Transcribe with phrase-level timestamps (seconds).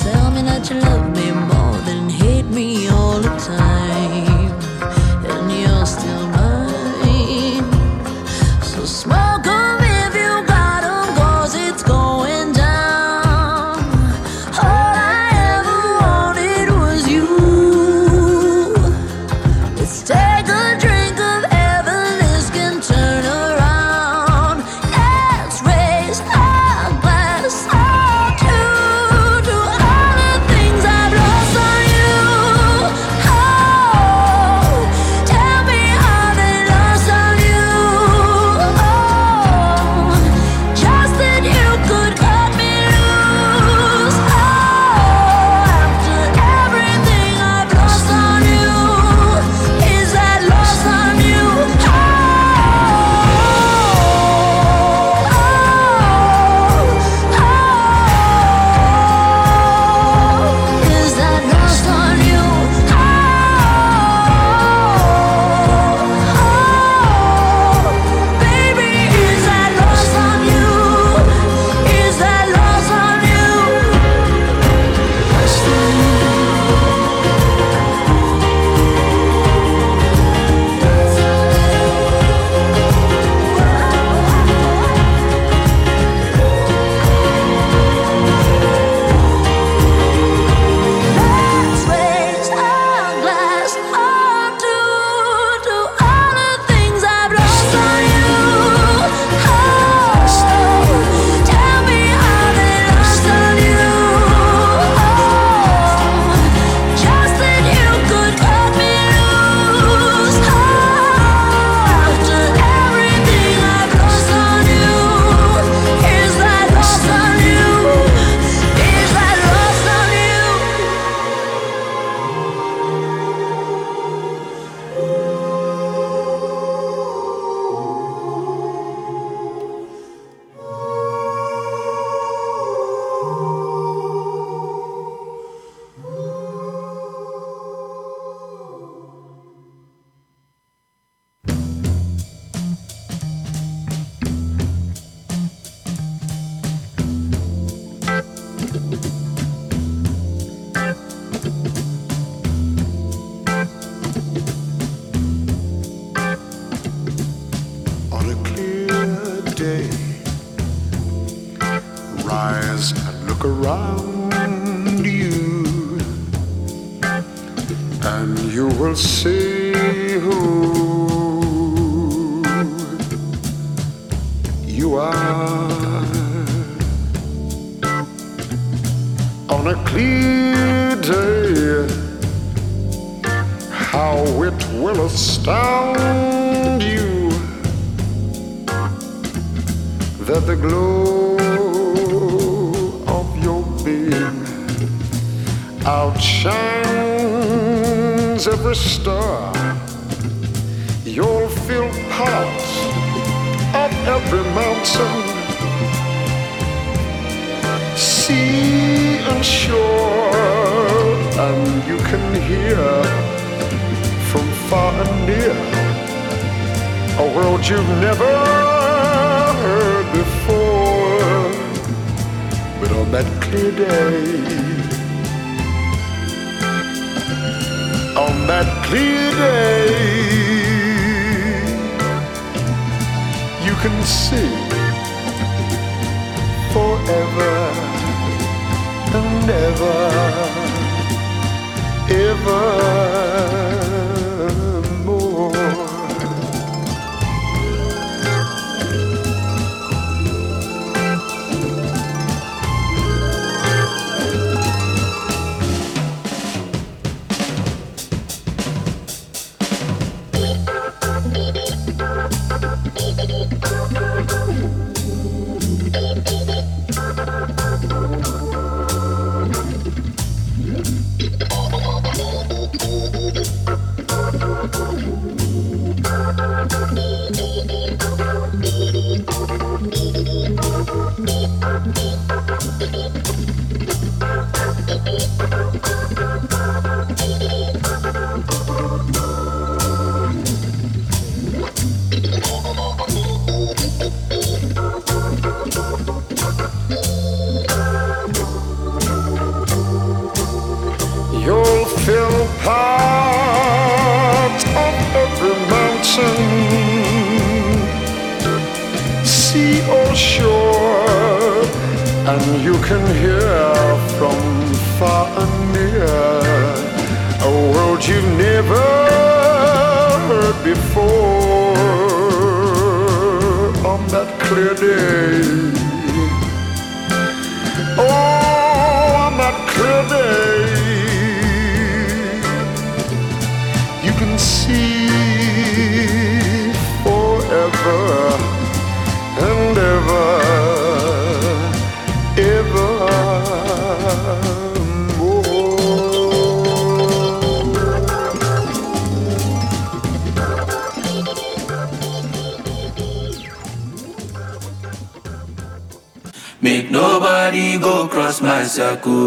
[0.00, 1.21] Tell me that you love me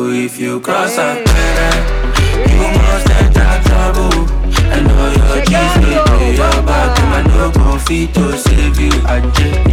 [0.05, 2.49] circle if you cross a path.
[2.49, 4.27] You must enter trouble.
[4.71, 6.99] I know your G's may pay your back.
[6.99, 8.91] I no go fit to save you.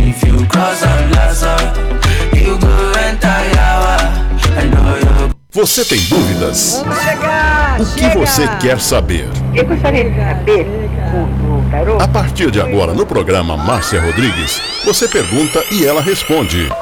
[0.09, 1.57] If you cross a plaza,
[2.35, 3.97] you go enter yawa.
[4.57, 6.83] I know your Você tem dúvidas?
[6.83, 7.81] Vamos chegar!
[7.81, 9.29] O que você quer saber?
[9.55, 10.67] Eu gostaria de saber
[11.13, 11.99] o, tarô.
[12.01, 16.73] A partir de agora, no programa Márcia Rodrigues, você pergunta e ela responde.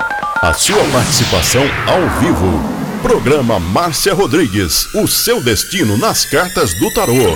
[0.40, 2.80] A sua participação ao vivo.
[3.02, 4.94] Programa Márcia Rodrigues.
[4.94, 7.34] O seu destino nas cartas do tarô.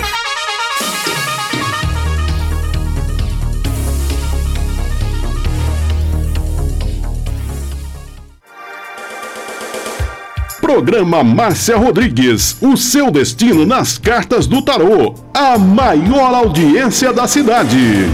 [10.61, 12.55] Programa Márcia Rodrigues.
[12.61, 15.15] O seu destino nas cartas do tarô.
[15.33, 18.05] A maior audiência da cidade.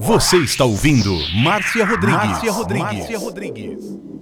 [0.00, 2.28] Você está ouvindo Márcia Rodrigues.
[2.28, 2.98] Márcia Rodrigues.
[2.98, 4.13] Márcia Rodrigues.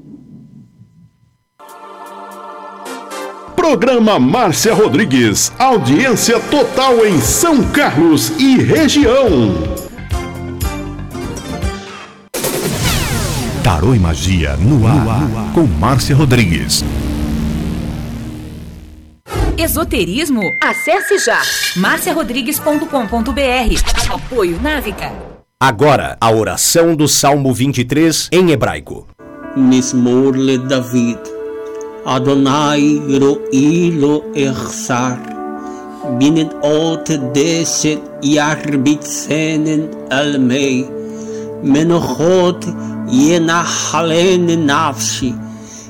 [3.62, 5.52] Programa Márcia Rodrigues.
[5.56, 9.54] Audiência total em São Carlos e região.
[13.62, 16.84] Tarô e Magia no ar, no ar, com Márcia Rodrigues.
[19.56, 20.42] Esoterismo?
[20.60, 21.40] Acesse já
[21.76, 24.12] marciarodrigues.com.br.
[24.12, 25.12] Apoio Návica.
[25.60, 29.06] Agora, a oração do Salmo 23 em hebraico.
[29.56, 31.31] Mismor le David
[32.01, 32.01] לדוד.
[32.09, 35.13] אדוני רואי לו אחסר,
[36.17, 40.85] בנדעות דשת ירביצנן על מי,
[41.63, 42.65] מנוחות
[43.11, 45.33] ינחלן נפשי,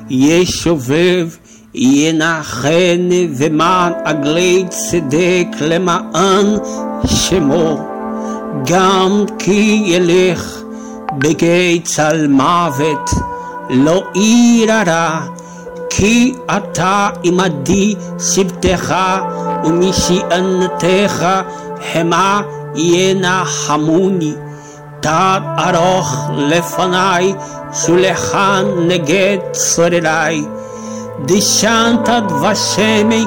[0.10, 1.28] ישובב
[1.74, 6.46] ינחן ומען עגלי צדק למען
[7.06, 7.78] שמו,
[8.66, 10.62] גם כי ילך
[11.18, 13.10] בגיא צל מוות,
[13.70, 15.20] לא ירא
[15.92, 18.96] כי אתה עמדי שבטך
[19.64, 21.26] ומשענתך
[21.94, 22.42] המה
[22.76, 24.34] ינחמוני.
[25.00, 27.34] תת ארוך לפניי
[27.74, 30.46] שולחן נגד צורריי.
[31.26, 33.26] דשנת דבשמי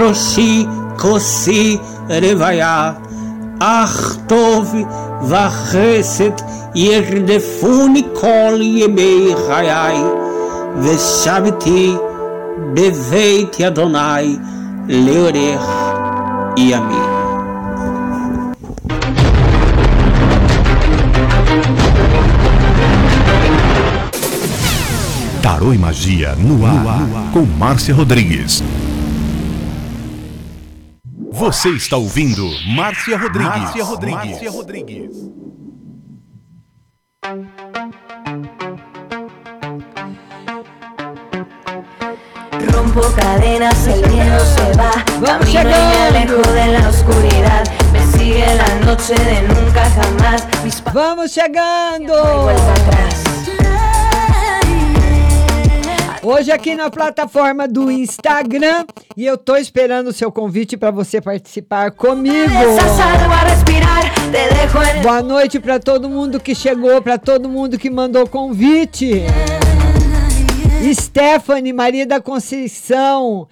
[0.00, 0.66] ראשי
[0.98, 1.78] כוסי
[2.08, 2.92] רוויה.
[3.60, 4.74] אך טוב
[5.22, 6.30] וחסד
[6.74, 9.96] ירדפוני כל ימי חיי.
[10.82, 11.94] ושבתי
[12.74, 14.36] בבית אדוני
[14.88, 15.66] לאורך
[16.56, 17.16] ימים.
[25.42, 28.62] Tarô e Magia no ar, com Márcia Rodrigues.
[31.32, 33.62] Você está ouvindo Márcia Rodrigues.
[33.62, 34.30] Márcia Rodrigues.
[34.30, 35.16] Márcia Rodrigues.
[42.93, 44.91] Rompo cadenas, el miedo se va.
[45.21, 46.35] Vamos Camino y me chegando.
[46.35, 47.63] alejo de la oscuridad.
[47.93, 50.47] Me sigue la noche de nunca jamás.
[50.63, 52.13] Mis Vamos chegando!
[56.23, 61.21] Hoje aqui na plataforma do Instagram e eu tô esperando o seu convite para você
[61.21, 62.51] participar comigo.
[65.01, 69.23] Boa noite para todo mundo que chegou, para todo mundo que mandou convite.
[70.89, 73.47] Stephanie, Maria da Conceição,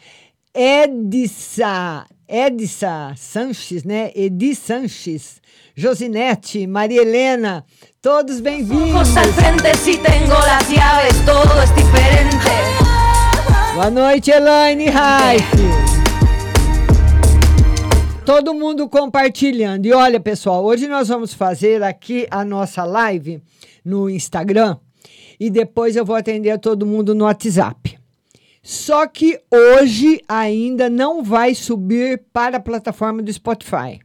[0.53, 4.11] Edissa, Edissa Sanches, né?
[4.15, 5.39] Edi Sanches,
[5.75, 7.63] Josinete, Maria Helena,
[8.01, 9.13] todos bem-vindos.
[13.75, 15.45] Boa noite, Elaine Raif.
[18.25, 19.85] Todo mundo compartilhando.
[19.85, 23.41] E olha, pessoal, hoje nós vamos fazer aqui a nossa live
[23.85, 24.77] no Instagram
[25.39, 27.97] e depois eu vou atender a todo mundo no WhatsApp.
[28.61, 33.99] Só que hoje ainda não vai subir para a plataforma do Spotify.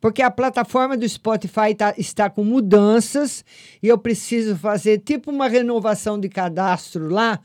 [0.00, 3.44] Porque a plataforma do Spotify tá- está com mudanças
[3.82, 7.40] e eu preciso fazer tipo uma renovação de cadastro lá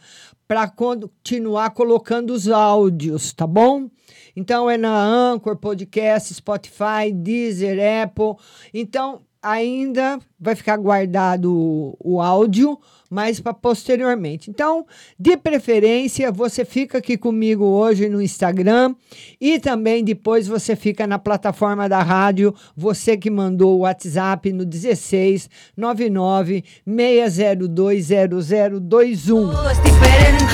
[0.47, 3.89] para continuar colocando os áudios, tá bom?
[4.35, 8.35] Então é na Anchor, Podcast, Spotify, Deezer, Apple.
[8.73, 12.77] Então ainda vai ficar guardado o, o áudio,
[13.11, 14.49] mas para posteriormente.
[14.49, 14.85] Então,
[15.19, 18.95] de preferência, você fica aqui comigo hoje no Instagram
[19.39, 24.65] e também depois você fica na plataforma da rádio, você que mandou o WhatsApp no
[24.65, 29.51] 16 99 602 0021.
[29.51, 30.53] Todo es diferente.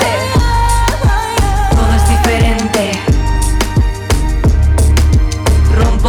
[1.70, 3.17] Todo es diferente.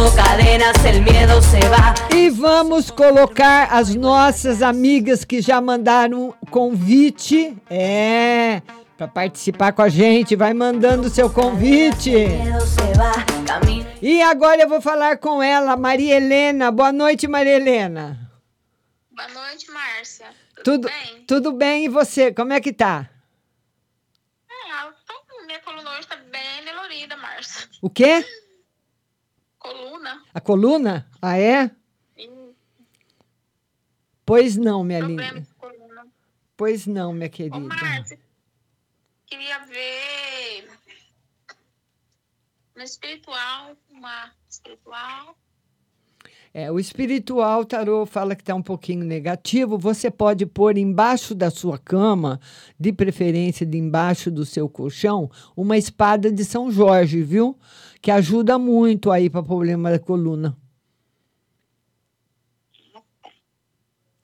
[0.00, 1.94] Rompo cadenas, el miedo se va.
[2.16, 7.54] E vamos colocar as nossas amigas que já mandaram convite.
[7.68, 8.62] É,
[8.96, 12.14] para participar com a gente, vai mandando seu convite.
[14.00, 16.70] E agora eu vou falar com ela, Maria Helena.
[16.70, 18.18] Boa noite, Maria Helena.
[19.14, 20.26] Boa noite, Márcia.
[20.64, 21.24] Tudo, Tudo, bem?
[21.26, 22.32] tudo bem e você?
[22.32, 23.06] Como é que tá?
[24.50, 27.66] Ah, eu tô- minha coluna hoje tá bem dolorida, Márcia.
[27.82, 28.24] O quê?
[30.00, 30.22] Coluna?
[30.32, 31.06] A coluna?
[31.20, 31.70] Ah, é?
[32.16, 32.54] Sim,
[34.24, 35.40] Pois não, minha problema linda.
[35.40, 36.06] de coluna.
[36.56, 37.58] Pois não, minha Ô, querida.
[37.60, 38.18] Márcia,
[39.26, 40.68] queria ver
[42.76, 45.36] no espiritual, uma espiritual.
[46.52, 49.78] É, o espiritual tarô fala que está um pouquinho negativo.
[49.78, 52.40] Você pode pôr embaixo da sua cama,
[52.78, 57.56] de preferência de embaixo do seu colchão, uma espada de São Jorge, viu?
[58.00, 60.56] Que ajuda muito aí para problema da coluna.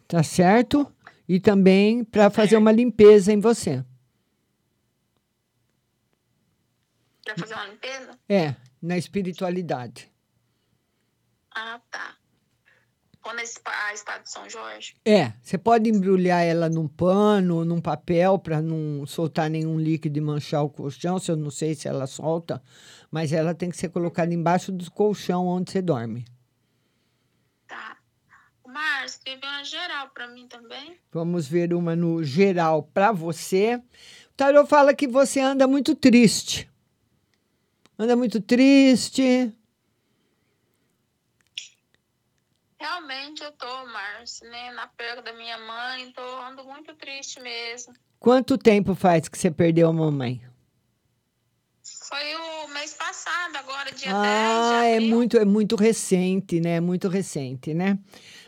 [0.09, 0.91] Tá certo?
[1.29, 3.85] E também para fazer uma limpeza em você.
[7.25, 8.19] Pra fazer uma limpeza?
[8.29, 10.11] É, na espiritualidade.
[11.55, 12.15] Ah, tá.
[13.21, 14.95] Quando a espa- a espada de São Jorge.
[15.05, 20.21] É, você pode embrulhar ela num pano, num papel, para não soltar nenhum líquido e
[20.21, 21.19] manchar o colchão.
[21.19, 22.63] Se eu não sei se ela solta,
[23.11, 26.25] mas ela tem que ser colocada embaixo do colchão onde você dorme.
[27.67, 27.97] Tá.
[28.67, 30.99] Márcio, escreveu uma geral para mim também.
[31.13, 33.77] Vamos ver uma no geral para você.
[33.77, 36.71] O tarô fala que você anda muito triste.
[37.99, 39.53] Anda muito triste.
[42.79, 44.71] Realmente eu tô, Márcio, né?
[44.73, 47.95] Na perda da minha mãe, tô ando muito triste mesmo.
[48.19, 50.43] Quanto tempo faz que você perdeu a mamãe?
[52.09, 56.81] Foi o mês passado, agora dia ah, 10 de é muito, é muito recente, né?
[56.81, 57.99] Muito recente, né?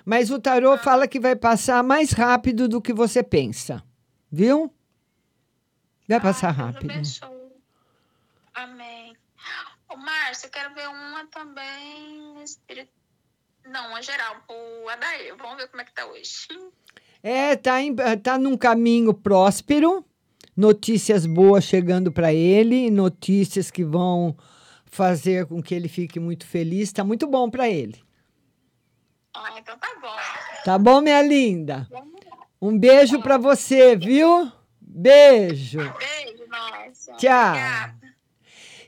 [0.05, 3.83] Mas o tarô fala que vai passar mais rápido do que você pensa.
[4.31, 4.73] Viu?
[6.09, 6.93] Vai passar Deus rápido.
[8.55, 9.17] Amém.
[9.89, 12.37] Ô, Márcio, eu quero ver uma também.
[13.67, 15.37] Não, uma geral, o Adair.
[15.37, 16.47] Vamos ver como é que tá hoje.
[17.23, 20.05] É, tá, em, tá num caminho próspero.
[20.59, 24.37] Notícias boas chegando para ele, notícias que vão
[24.87, 26.93] fazer com que ele fique muito feliz.
[26.93, 27.95] Tá muito bom para ele.
[29.33, 30.17] Ah, então tá bom.
[30.65, 31.87] Tá bom, minha linda?
[32.61, 34.51] Um beijo para você, viu?
[34.81, 35.79] Beijo.
[35.79, 37.17] Beijo, Márcio.
[37.19, 37.51] Tchau.
[37.51, 38.09] Obrigada.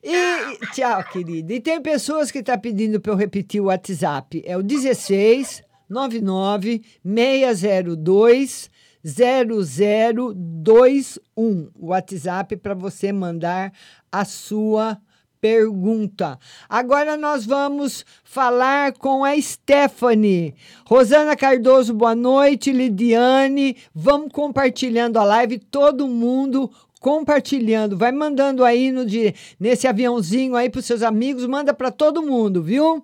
[0.02, 1.54] E tchau, querida.
[1.54, 4.42] E tem pessoas que estão pedindo para eu repetir o WhatsApp.
[4.44, 8.68] É o 16 99 602
[9.04, 11.70] 0021.
[11.74, 13.72] O WhatsApp para você mandar
[14.10, 14.98] a sua
[15.40, 16.38] pergunta.
[16.68, 20.54] Agora nós vamos falar com a Stephanie.
[20.86, 22.72] Rosana Cardoso, boa noite.
[22.72, 27.96] Lidiane, vamos compartilhando a live, todo mundo compartilhando.
[27.96, 32.22] Vai mandando aí no de, nesse aviãozinho aí para os seus amigos, manda para todo
[32.22, 33.02] mundo, viu?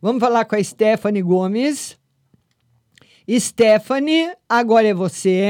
[0.00, 1.98] Vamos falar com a Stephanie Gomes.
[3.30, 5.48] Stephanie, agora é você.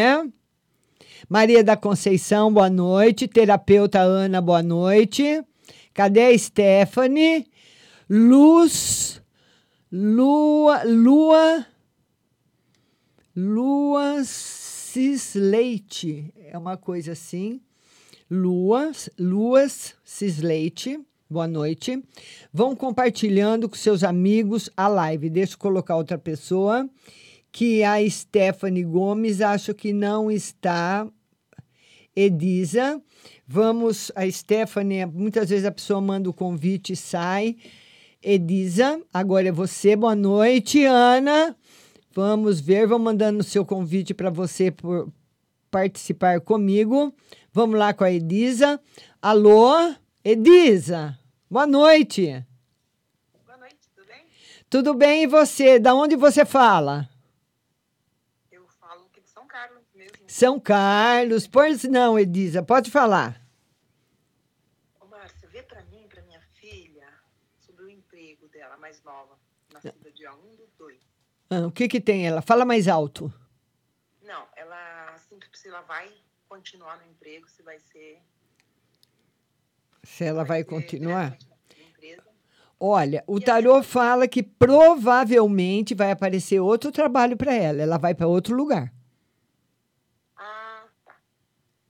[1.28, 3.26] Maria da Conceição, boa noite.
[3.26, 5.42] Terapeuta Ana, boa noite.
[5.92, 7.46] Cadê a Stephanie?
[8.08, 9.20] Luz,
[9.90, 11.66] Lua, Lua,
[13.34, 17.60] Lua Cisleite, é uma coisa assim.
[18.30, 22.00] Luas, Luas Cisleite, boa noite.
[22.52, 25.30] Vão compartilhando com seus amigos a live.
[25.30, 26.88] Deixa eu colocar outra pessoa,
[27.54, 31.06] que a Stephanie Gomes, acho que não está.
[32.16, 33.00] Edisa,
[33.46, 37.56] vamos, a Stephanie, muitas vezes a pessoa manda o convite e sai.
[38.20, 41.56] Edisa, agora é você, boa noite, Ana.
[42.10, 45.12] Vamos ver, vou mandando o seu convite para você por
[45.70, 47.14] participar comigo.
[47.52, 48.80] Vamos lá com a Edisa.
[49.22, 51.16] Alô, Edisa,
[51.48, 52.44] boa noite.
[53.46, 54.26] Boa noite, tudo bem?
[54.68, 55.78] Tudo bem e você?
[55.78, 57.08] Da onde você fala?
[58.50, 60.23] Eu falo aqui de São Carlos mesmo.
[60.34, 61.46] São Carlos.
[61.46, 63.40] Pois não, Edisa, pode falar.
[65.00, 67.06] Ô, Márcia, vê pra mim, pra minha filha,
[67.60, 69.38] sobre o emprego dela, mais nova,
[69.72, 70.98] nascida dia 1 do 2.
[71.50, 72.42] Ah, o que que tem ela?
[72.42, 73.32] Fala mais alto.
[74.24, 76.12] Não, ela, assim, se ela vai
[76.48, 78.20] continuar no emprego, se vai ser...
[80.02, 81.38] Se ela vai ser continuar?
[82.80, 87.80] Olha, o tarô fala que provavelmente vai aparecer outro trabalho para ela.
[87.80, 88.92] Ela vai para outro lugar.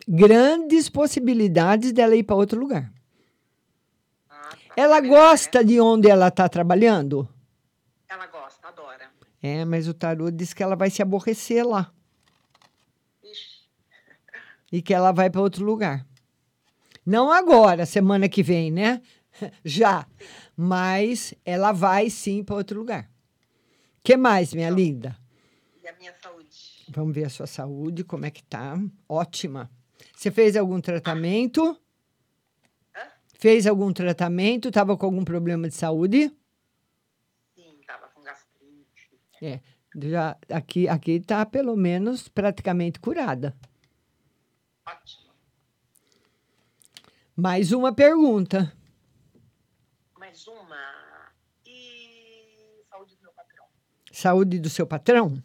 [0.06, 2.92] Grandes possibilidades dela ir para outro lugar.
[4.28, 4.74] Ah, tá.
[4.76, 5.64] Ela gosta né?
[5.64, 7.28] de onde ela está trabalhando?
[8.08, 9.10] Ela gosta, adora.
[9.42, 11.92] É, mas o tarô diz que ela vai se aborrecer lá
[13.22, 13.68] Ixi,
[14.72, 16.06] e que ela vai para outro lugar.
[17.04, 19.02] Não agora, semana que vem, né?
[19.64, 20.06] Já.
[20.56, 23.10] Mas ela vai sim para outro lugar.
[24.02, 25.16] que mais, minha linda?
[25.84, 26.84] e a minha saúde?
[26.88, 28.78] Vamos ver a sua saúde, como é que tá?
[29.08, 29.70] Ótima.
[30.14, 31.78] Você fez algum tratamento?
[32.94, 33.08] Hã?
[33.38, 34.68] Fez algum tratamento?
[34.68, 36.32] Estava com algum problema de saúde?
[37.54, 39.18] Sim, tava com gastrite.
[39.42, 39.60] É.
[39.96, 43.54] Já, aqui aqui tá pelo menos praticamente curada.
[44.86, 45.32] Ótimo.
[47.36, 48.72] Mais uma pergunta.
[50.18, 51.32] Mais uma.
[51.64, 53.66] E saúde do meu patrão.
[54.10, 55.42] Saúde do seu patrão?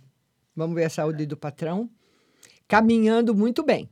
[0.56, 1.90] Vamos ver a saúde do patrão.
[2.68, 3.90] Caminhando muito bem.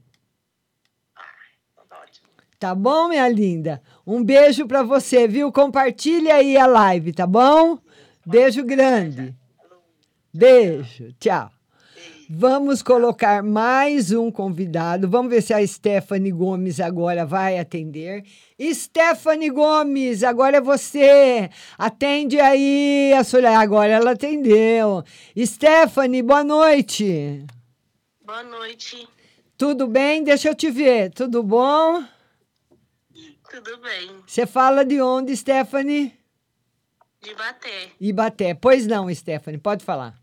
[2.60, 3.80] Tá bom, minha linda?
[4.06, 5.52] Um beijo para você, viu?
[5.52, 7.78] Compartilha aí a live, tá bom?
[8.26, 9.36] Beijo grande.
[10.34, 11.14] Beijo.
[11.20, 11.52] Tchau.
[12.28, 15.08] Vamos colocar mais um convidado.
[15.08, 18.24] Vamos ver se a Stephanie Gomes agora vai atender.
[18.60, 21.52] Stephanie Gomes, agora é você.
[21.78, 23.60] Atende aí a Soraya.
[23.60, 25.04] Agora ela atendeu.
[25.38, 27.46] Stephanie, boa noite.
[28.26, 29.08] Boa noite.
[29.56, 30.24] Tudo bem?
[30.24, 31.12] Deixa eu te ver.
[31.12, 32.04] Tudo bom?
[33.50, 34.24] Tudo bem?
[34.26, 36.14] Você fala de onde, Stephanie?
[37.22, 37.92] De bater.
[38.00, 38.54] Ibaté.
[38.54, 40.22] Pois não, Stephanie, pode falar.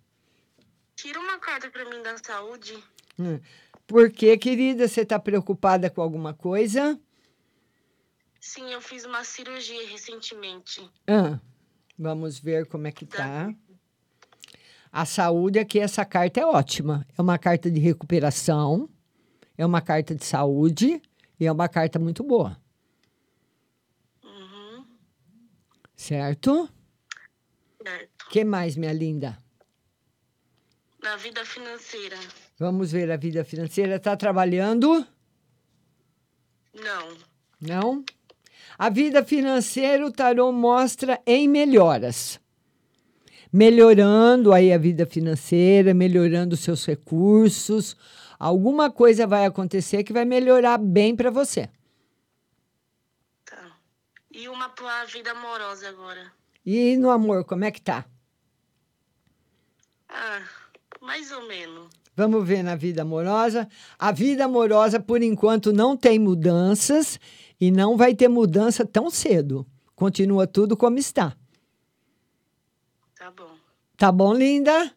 [0.94, 2.82] Tira uma carta pra mim da saúde.
[3.18, 3.40] Hum.
[3.86, 4.86] Por que, querida?
[4.86, 6.98] Você está preocupada com alguma coisa?
[8.40, 10.88] Sim, eu fiz uma cirurgia recentemente.
[11.06, 11.38] Ah,
[11.98, 13.52] vamos ver como é que tá.
[14.92, 17.06] A saúde aqui, essa carta é ótima.
[17.16, 18.88] É uma carta de recuperação,
[19.58, 21.02] é uma carta de saúde
[21.40, 22.62] e é uma carta muito boa.
[25.96, 26.68] Certo?
[27.82, 28.26] Certo.
[28.26, 29.38] O que mais, minha linda?
[31.02, 32.16] Na vida financeira.
[32.58, 33.96] Vamos ver a vida financeira.
[33.96, 35.06] Está trabalhando?
[36.74, 37.16] Não.
[37.60, 38.04] Não?
[38.78, 42.40] A vida financeira, o tarô mostra em melhoras.
[43.52, 47.96] Melhorando aí a vida financeira, melhorando os seus recursos.
[48.38, 51.68] Alguma coisa vai acontecer que vai melhorar bem para você.
[54.34, 56.32] E uma pra vida amorosa agora.
[56.66, 58.04] E no amor, como é que tá?
[60.08, 60.42] Ah,
[61.00, 61.88] mais ou menos.
[62.16, 63.68] Vamos ver na vida amorosa.
[63.98, 67.18] A vida amorosa, por enquanto, não tem mudanças
[67.60, 69.66] e não vai ter mudança tão cedo.
[69.94, 71.36] Continua tudo como está.
[73.16, 73.56] Tá bom.
[73.96, 74.92] Tá bom, linda?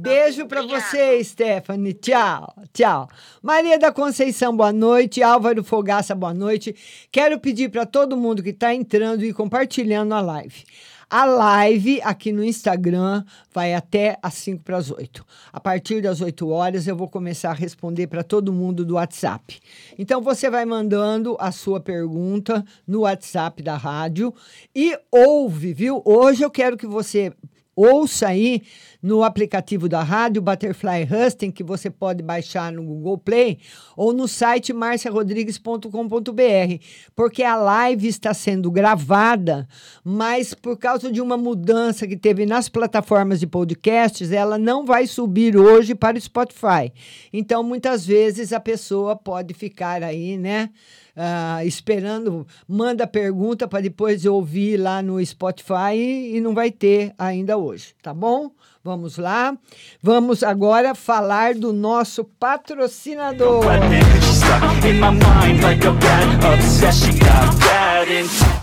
[0.00, 1.92] Beijo para você, Stephanie.
[1.92, 3.06] Tchau, tchau.
[3.42, 5.22] Maria da Conceição, boa noite.
[5.22, 6.74] Álvaro Fogaça, boa noite.
[7.12, 10.64] Quero pedir para todo mundo que está entrando e compartilhando a live.
[11.10, 15.22] A live aqui no Instagram vai até às 5 para as 8.
[15.52, 19.60] A partir das 8 horas eu vou começar a responder para todo mundo do WhatsApp.
[19.98, 24.32] Então você vai mandando a sua pergunta no WhatsApp da rádio
[24.74, 26.00] e ouve, viu?
[26.06, 27.34] Hoje eu quero que você
[27.80, 28.62] ouça aí
[29.02, 33.58] no aplicativo da rádio Butterfly Husting, que você pode baixar no Google Play,
[33.96, 36.84] ou no site marciarodrigues.com.br,
[37.16, 39.66] porque a live está sendo gravada,
[40.04, 45.06] mas por causa de uma mudança que teve nas plataformas de podcasts, ela não vai
[45.06, 46.92] subir hoje para o Spotify.
[47.32, 50.70] Então, muitas vezes a pessoa pode ficar aí, né?
[51.20, 57.58] Uh, esperando, manda pergunta para depois ouvir lá no Spotify e não vai ter ainda
[57.58, 58.50] hoje, tá bom?
[58.82, 59.54] Vamos lá.
[60.02, 63.62] Vamos agora falar do nosso patrocinador.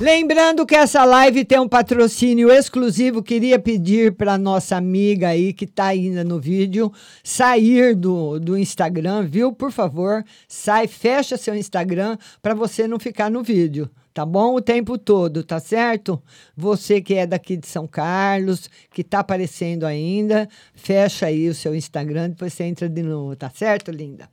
[0.02, 3.22] Lembrando que essa live tem um patrocínio exclusivo.
[3.22, 6.92] Queria pedir para nossa amiga aí que está ainda no vídeo
[7.24, 9.54] sair do, do Instagram, viu?
[9.54, 14.56] Por favor, sai, fecha seu Instagram para você não ficar no vídeo tá bom?
[14.56, 16.20] O tempo todo, tá certo?
[16.56, 21.76] Você que é daqui de São Carlos, que tá aparecendo ainda, fecha aí o seu
[21.76, 24.28] Instagram, depois você entra de novo, tá certo, linda?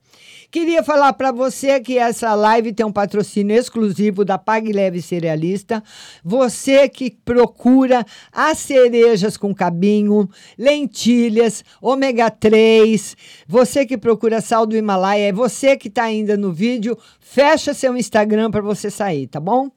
[0.51, 5.83] Queria falar para você que essa live tem um patrocínio exclusivo da Pag Leve Cerealista.
[6.23, 14.77] Você que procura as cerejas com cabinho, lentilhas, ômega 3, você que procura sal do
[14.77, 19.39] Himalaia, é você que está ainda no vídeo, fecha seu Instagram para você sair, tá
[19.39, 19.69] bom?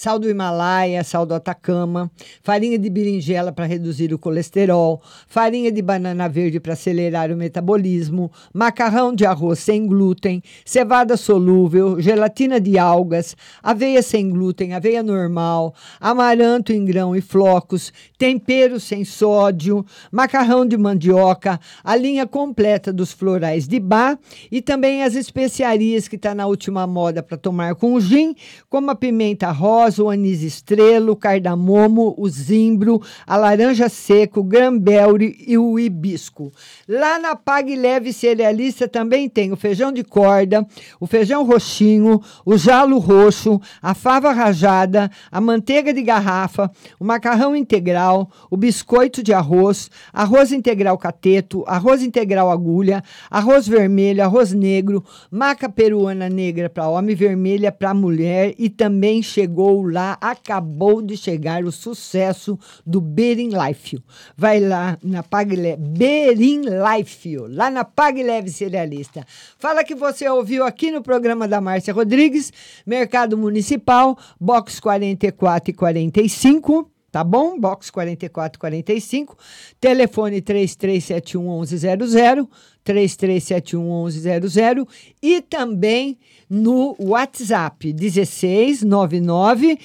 [0.00, 2.10] Sal do Himalaia, sal do Atacama,
[2.42, 8.32] farinha de berinjela para reduzir o colesterol, farinha de banana verde para acelerar o metabolismo,
[8.50, 15.74] macarrão de arroz sem glúten, cevada solúvel, gelatina de algas, aveia sem glúten, aveia normal,
[16.00, 23.12] amaranto em grão e flocos, tempero sem sódio, macarrão de mandioca, a linha completa dos
[23.12, 24.18] florais de bar
[24.50, 28.34] e também as especiarias que está na última moda para tomar com gin,
[28.70, 34.44] como a pimenta rosa, o anis estrelo, o cardamomo, o zimbro, a laranja seco, o
[34.44, 36.52] grambelre e o hibisco.
[36.88, 40.66] Lá na Pag Leve Cerealista também tem o feijão de corda,
[40.98, 47.56] o feijão roxinho, o jalo roxo, a fava rajada, a manteiga de garrafa, o macarrão
[47.56, 55.04] integral, o biscoito de arroz, arroz integral cateto, arroz integral agulha, arroz vermelho, arroz negro,
[55.30, 61.64] maca peruana negra para homem, vermelha para mulher e também chegou lá, acabou de chegar
[61.64, 64.02] o sucesso do Bering Life.
[64.36, 69.26] Vai lá na PagLeve, Bering Life, lá na PagLeve Cerealista.
[69.58, 72.52] Fala que você ouviu aqui no programa da Márcia Rodrigues,
[72.86, 77.58] Mercado Municipal, box 44 e 45 tá bom?
[77.58, 79.36] Box 4445,
[79.80, 82.48] telefone 3371 1100,
[82.84, 84.86] 3371 1100
[85.22, 86.18] e também
[86.48, 89.78] no WhatsApp 1699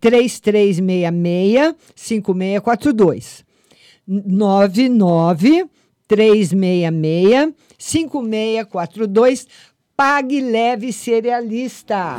[0.00, 3.44] 3366 5642.
[4.06, 5.66] 99
[6.08, 9.46] 366 5642
[9.96, 12.16] Pague Leve Cerealista.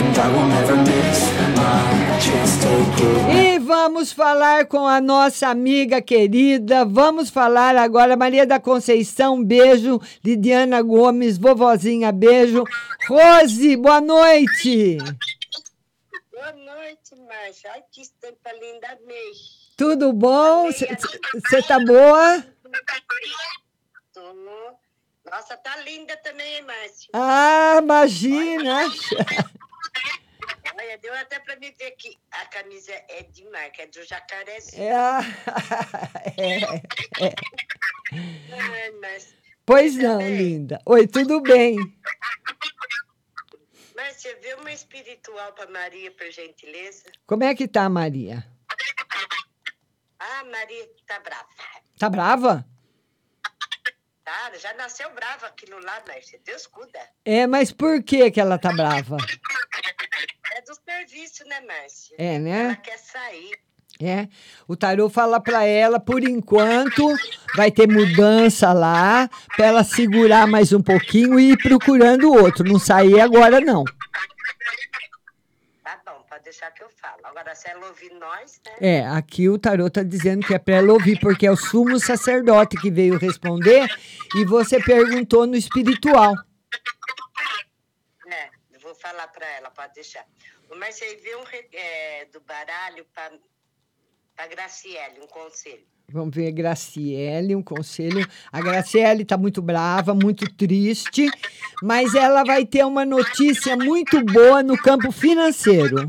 [0.00, 0.97] And I will never
[2.96, 3.18] to
[3.68, 6.84] vamos falar com a nossa amiga querida.
[6.84, 10.00] Vamos falar agora, Maria da Conceição, beijo.
[10.24, 12.64] Lidiana Gomes, vovozinha, beijo.
[13.06, 14.98] Rose, boa noite.
[16.32, 17.72] Boa noite, Márcia.
[17.72, 19.32] Ai, que estampa linda, amei.
[19.76, 20.70] Tudo bom?
[20.70, 22.44] Você tá boa?
[24.14, 24.34] Tô.
[25.30, 27.10] Nossa, tá linda também, Márcia?
[27.12, 28.84] Ah, imagina.
[30.80, 34.82] Olha, deu até para me ver que a camisa é de marca, é do jacarezinho.
[34.84, 34.92] É,
[36.38, 37.34] é, é.
[38.52, 39.34] Ai, mas,
[39.66, 40.80] Pois não, linda.
[40.86, 41.76] Oi, tudo bem?
[43.94, 47.04] Márcia, vê uma espiritual para Maria, por gentileza.
[47.26, 48.46] Como é que tá, a Maria?
[50.18, 51.48] Ah, Maria tá brava.
[51.98, 52.66] Tá brava?
[54.60, 56.40] Já nasceu brava aquilo lá, Márcia.
[56.44, 57.00] Deus cuida.
[57.24, 59.16] É, mas por que que ela tá brava?
[60.54, 62.16] É do serviço, né, Márcia?
[62.18, 62.64] É, né?
[62.64, 63.58] Ela quer sair.
[64.00, 64.28] É.
[64.66, 67.14] O tarô fala para ela, por enquanto,
[67.56, 72.64] vai ter mudança lá, para ela segurar mais um pouquinho e ir procurando outro.
[72.64, 73.84] Não sair agora, não.
[76.48, 77.20] Deixar que eu falo.
[77.24, 78.76] Agora, se ela ouvir nós, né?
[78.80, 82.00] É, aqui o tarô tá dizendo que é para ela ouvir, porque é o sumo
[82.00, 83.86] sacerdote que veio responder
[84.34, 86.34] e você perguntou no espiritual.
[88.28, 90.26] É, eu vou falar para ela, pode deixar.
[90.70, 93.30] O Marcelo vê um é, do baralho para
[94.38, 95.86] a Graciele, um conselho.
[96.10, 98.26] Vamos ver, Graciele, um conselho.
[98.50, 101.30] A Graciele está muito brava, muito triste,
[101.82, 106.08] mas ela vai ter uma notícia muito boa no campo financeiro.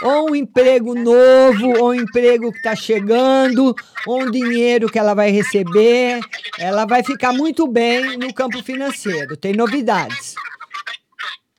[0.00, 3.74] Ou um emprego novo, ou um emprego que está chegando,
[4.06, 6.20] ou um dinheiro que ela vai receber.
[6.56, 9.36] Ela vai ficar muito bem no campo financeiro.
[9.36, 10.36] Tem novidades.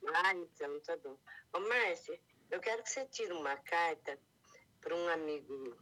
[0.08, 1.18] Ah, então, tá bom.
[1.52, 2.18] Ô, Márcia,
[2.50, 4.18] eu quero que você tire uma carta
[4.80, 5.76] para um amigo,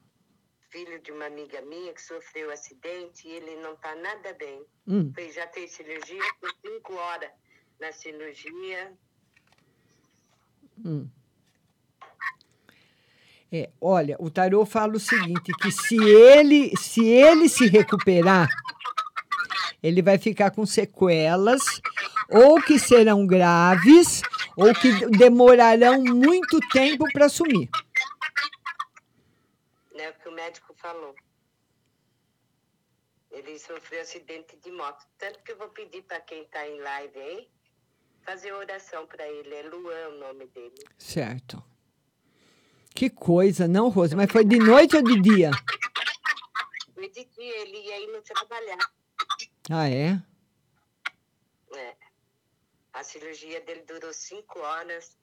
[0.71, 4.63] filho de uma amiga minha que sofreu um acidente e ele não está nada bem.
[4.87, 5.11] Hum.
[5.17, 7.29] Ele já fez cirurgia, ficou cinco horas
[7.79, 8.93] na cirurgia.
[10.85, 11.07] Hum.
[13.51, 18.47] É, olha, o tarô fala o seguinte, que se ele, se ele se recuperar,
[19.81, 21.63] ele vai ficar com sequelas,
[22.29, 24.21] ou que serão graves,
[24.55, 27.69] ou que demorarão muito tempo para sumir.
[29.95, 31.15] né, o que o médico falou.
[33.31, 35.05] Ele sofreu acidente de moto.
[35.17, 37.51] Tanto que eu vou pedir para quem está em live aí,
[38.23, 39.53] fazer oração para ele.
[39.53, 40.83] É Luan o nome dele.
[40.97, 41.63] Certo.
[42.95, 44.15] Que coisa, não, Rose?
[44.15, 45.51] Mas foi de noite ou de dia?
[46.93, 48.91] Foi de dia, ele ia indo trabalhar.
[49.69, 50.21] Ah, é?
[51.75, 51.95] É.
[52.91, 55.17] A cirurgia dele durou cinco horas.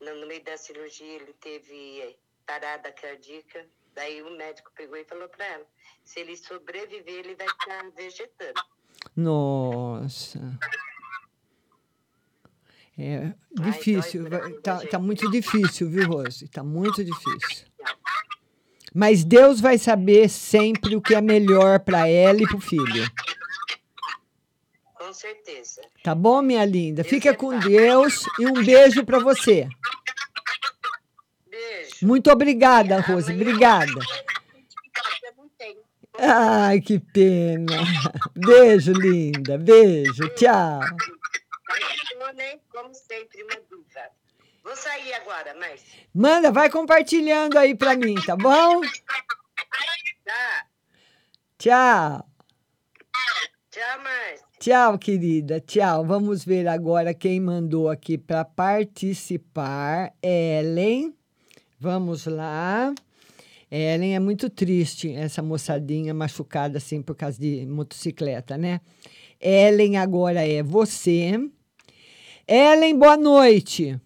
[0.00, 3.66] No, meio da cirurgia ele teve parada cardíaca.
[3.96, 5.64] Daí o médico pegou e falou para ela,
[6.04, 8.60] se ele sobreviver, ele vai ficar vegetando.
[9.16, 10.38] Nossa.
[12.98, 16.46] É difícil, vai- tá, tá muito difícil, viu, Rose?
[16.48, 17.66] Tá muito difícil.
[18.94, 23.10] Mas Deus vai saber sempre o que é melhor para ela e para o filho.
[24.94, 25.82] Com certeza.
[26.02, 27.04] Tá bom, minha linda?
[27.04, 29.68] Fica com Deus e um beijo para você.
[32.02, 33.32] Muito obrigada, Rose.
[33.32, 33.92] Obrigada.
[36.18, 37.84] Ai, que pena.
[38.34, 39.58] Beijo, linda.
[39.58, 40.28] Beijo.
[40.30, 40.80] Tchau.
[42.70, 44.10] Como sempre, uma dúvida.
[44.62, 45.80] Vou sair agora, mas.
[46.14, 48.80] Manda, vai compartilhando aí para mim, tá bom?
[50.24, 50.66] Tá.
[51.58, 52.28] Tchau.
[53.70, 54.46] Tchau, Márcia.
[54.58, 55.60] Tchau, querida.
[55.60, 56.04] Tchau.
[56.04, 60.12] Vamos ver agora quem mandou aqui para participar.
[60.22, 61.16] Ellen.
[61.78, 62.94] Vamos lá.
[63.70, 68.80] Ellen é muito triste, essa moçadinha machucada assim por causa de motocicleta, né?
[69.40, 71.38] Ellen agora é você.
[72.48, 74.00] Ellen, boa noite.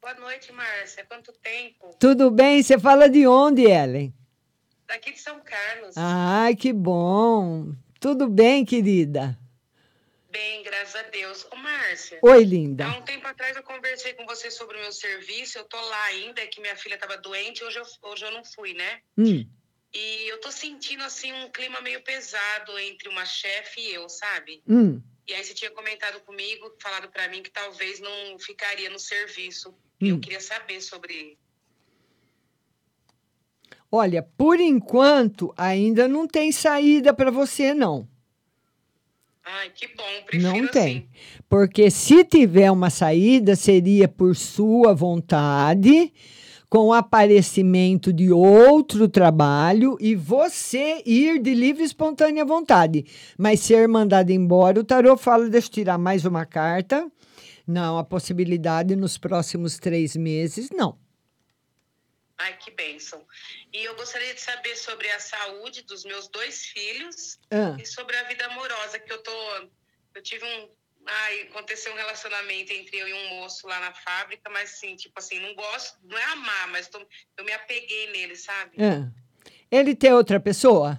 [0.00, 1.04] Boa noite, Márcia.
[1.06, 1.94] Quanto tempo?
[2.00, 2.62] Tudo bem?
[2.62, 4.12] Você fala de onde, Ellen?
[4.88, 5.94] Daqui de São Carlos.
[5.96, 7.72] Ai, que bom.
[8.00, 9.38] Tudo bem, querida?
[10.34, 11.46] Bem, graças a Deus.
[11.52, 12.18] Ô, Márcia.
[12.20, 12.86] Oi, linda.
[12.86, 15.56] Há um tempo atrás eu conversei com você sobre o meu serviço.
[15.58, 17.62] Eu tô lá ainda, é que minha filha estava doente.
[17.62, 19.00] Hoje eu, hoje eu não fui, né?
[19.16, 19.46] Hum.
[19.94, 24.60] E eu tô sentindo, assim, um clima meio pesado entre uma chefe e eu, sabe?
[24.68, 25.00] Hum.
[25.24, 29.70] E aí você tinha comentado comigo, falado pra mim que talvez não ficaria no serviço.
[30.02, 30.08] Hum.
[30.08, 31.38] Eu queria saber sobre
[33.88, 38.12] Olha, por enquanto ainda não tem saída para você, não.
[39.44, 40.72] Ai, que bom, prefiro Não assim.
[40.72, 41.08] tem.
[41.48, 46.12] Porque se tiver uma saída, seria por sua vontade,
[46.70, 53.04] com aparecimento de outro trabalho e você ir de livre e espontânea vontade.
[53.38, 57.06] Mas ser mandado embora, o tarô fala, deixa eu tirar mais uma carta.
[57.66, 60.98] Não, a possibilidade nos próximos três meses, não.
[62.36, 63.20] Ai, que bênção.
[63.74, 67.76] E eu gostaria de saber sobre a saúde dos meus dois filhos Ah.
[67.80, 69.32] e sobre a vida amorosa, que eu tô.
[70.14, 70.68] Eu tive um.
[71.06, 75.12] Ai, aconteceu um relacionamento entre eu e um moço lá na fábrica, mas assim, tipo
[75.18, 77.04] assim, não gosto, não é amar, mas tô-
[77.36, 78.76] eu me apeguei nele, sabe?
[78.82, 79.10] Ah.
[79.70, 80.98] Ele tem outra pessoa?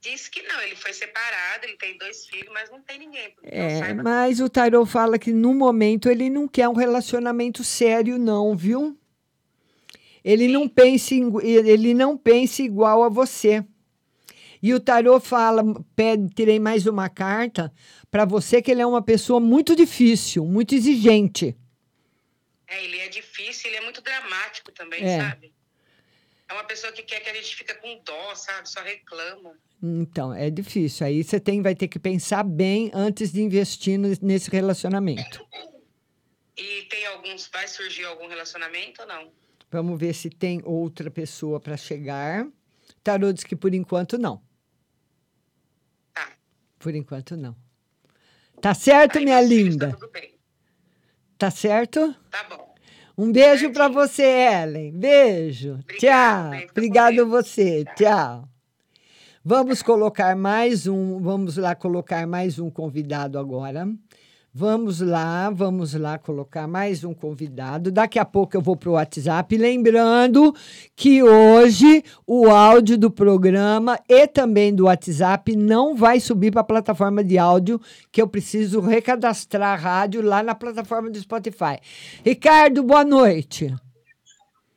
[0.00, 3.34] Disse que não, ele foi separado, ele tem dois filhos, mas não tem ninguém.
[3.42, 8.56] É, mas o tarô fala que no momento ele não quer um relacionamento sério, não,
[8.56, 8.96] viu?
[10.26, 13.64] Ele não pensa ele não pensa igual a você.
[14.60, 15.62] E o tarô fala,
[15.94, 17.72] pede, tirei mais uma carta
[18.10, 21.56] para você que ele é uma pessoa muito difícil, muito exigente.
[22.66, 25.20] É, ele é difícil, ele é muito dramático também, É.
[25.20, 25.52] sabe?
[26.48, 28.68] É uma pessoa que quer que a gente fica com dó, sabe?
[28.68, 29.52] Só reclama.
[29.80, 31.06] Então, é difícil.
[31.06, 35.46] Aí você tem, vai ter que pensar bem antes de investir nesse relacionamento.
[36.56, 39.30] E tem alguns, vai surgir algum relacionamento ou não?
[39.70, 42.46] Vamos ver se tem outra pessoa para chegar.
[43.02, 44.40] Tarô diz que por enquanto não.
[46.78, 47.56] Por enquanto não.
[48.60, 49.96] Tá certo, minha linda?
[51.36, 52.14] Tá certo?
[52.30, 52.74] Tá bom.
[53.18, 54.92] Um beijo para você, Ellen.
[54.92, 55.78] Beijo.
[55.98, 56.50] Tchau.
[56.70, 57.84] Obrigado você.
[57.96, 58.48] Tchau.
[59.44, 63.88] Vamos colocar mais um, vamos lá colocar mais um convidado agora.
[64.58, 67.92] Vamos lá, vamos lá colocar mais um convidado.
[67.92, 69.54] Daqui a pouco eu vou para o WhatsApp.
[69.54, 70.56] Lembrando
[70.96, 76.64] que hoje o áudio do programa e também do WhatsApp não vai subir para a
[76.64, 77.78] plataforma de áudio,
[78.10, 81.78] que eu preciso recadastrar a rádio lá na plataforma do Spotify.
[82.24, 83.66] Ricardo, boa noite.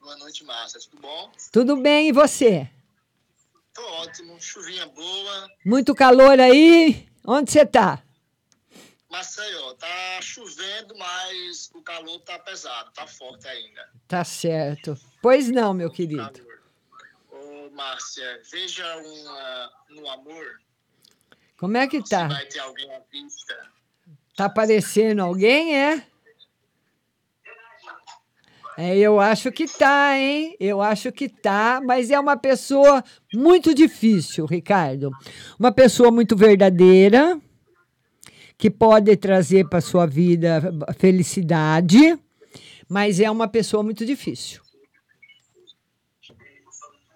[0.01, 0.82] Boa noite, Márcia.
[0.82, 1.32] Tudo bom?
[1.53, 2.67] Tudo bem e você?
[3.73, 4.36] Tô ótimo.
[4.41, 5.47] Chuvinha boa.
[5.65, 7.07] Muito calor aí?
[7.25, 8.03] Onde você está?
[9.10, 13.89] Maceió, tá chovendo, mas o calor tá pesado, tá forte ainda.
[14.07, 14.95] Tá certo.
[15.22, 16.45] Pois não, meu querido.
[17.32, 20.62] Ô, Márcia, veja uma, no amor.
[21.57, 22.28] Como é que Se tá?
[22.28, 23.70] vai ter alguém à vista.
[24.36, 26.03] Tá aparecendo alguém, é?
[28.78, 30.55] É, eu acho que tá, hein?
[30.57, 33.03] Eu acho que tá, mas é uma pessoa
[33.34, 35.12] muito difícil, Ricardo.
[35.60, 37.38] Uma pessoa muito verdadeira,
[38.60, 40.62] que pode trazer para sua vida
[40.97, 42.20] felicidade,
[42.89, 44.62] mas é uma pessoa muito difícil.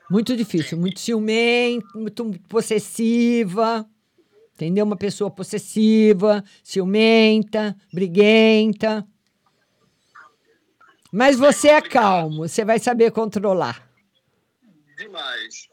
[0.10, 3.86] Muito difícil, muito ciumenta, muito possessiva.
[4.56, 4.86] Entendeu?
[4.86, 9.06] Uma pessoa possessiva, ciumenta, briguenta.
[11.12, 13.86] Mas você é calmo, você vai saber controlar.
[14.98, 15.68] Demais.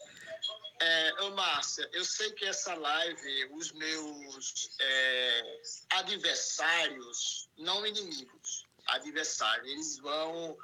[0.80, 5.60] É, ô, Márcia, eu sei que essa live, os meus é,
[5.90, 10.56] adversários, não inimigos, adversários, eles vão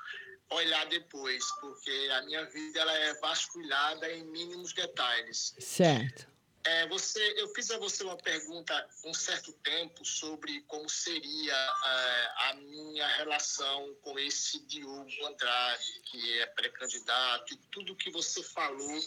[0.51, 5.55] olhar depois, porque a minha vida ela é vasculhada em mínimos detalhes.
[5.59, 6.27] Certo.
[6.65, 12.49] É, você, eu fiz a você uma pergunta um certo tempo sobre como seria é,
[12.49, 19.01] a minha relação com esse Diogo Andrade, que é pré-candidato, e tudo que você falou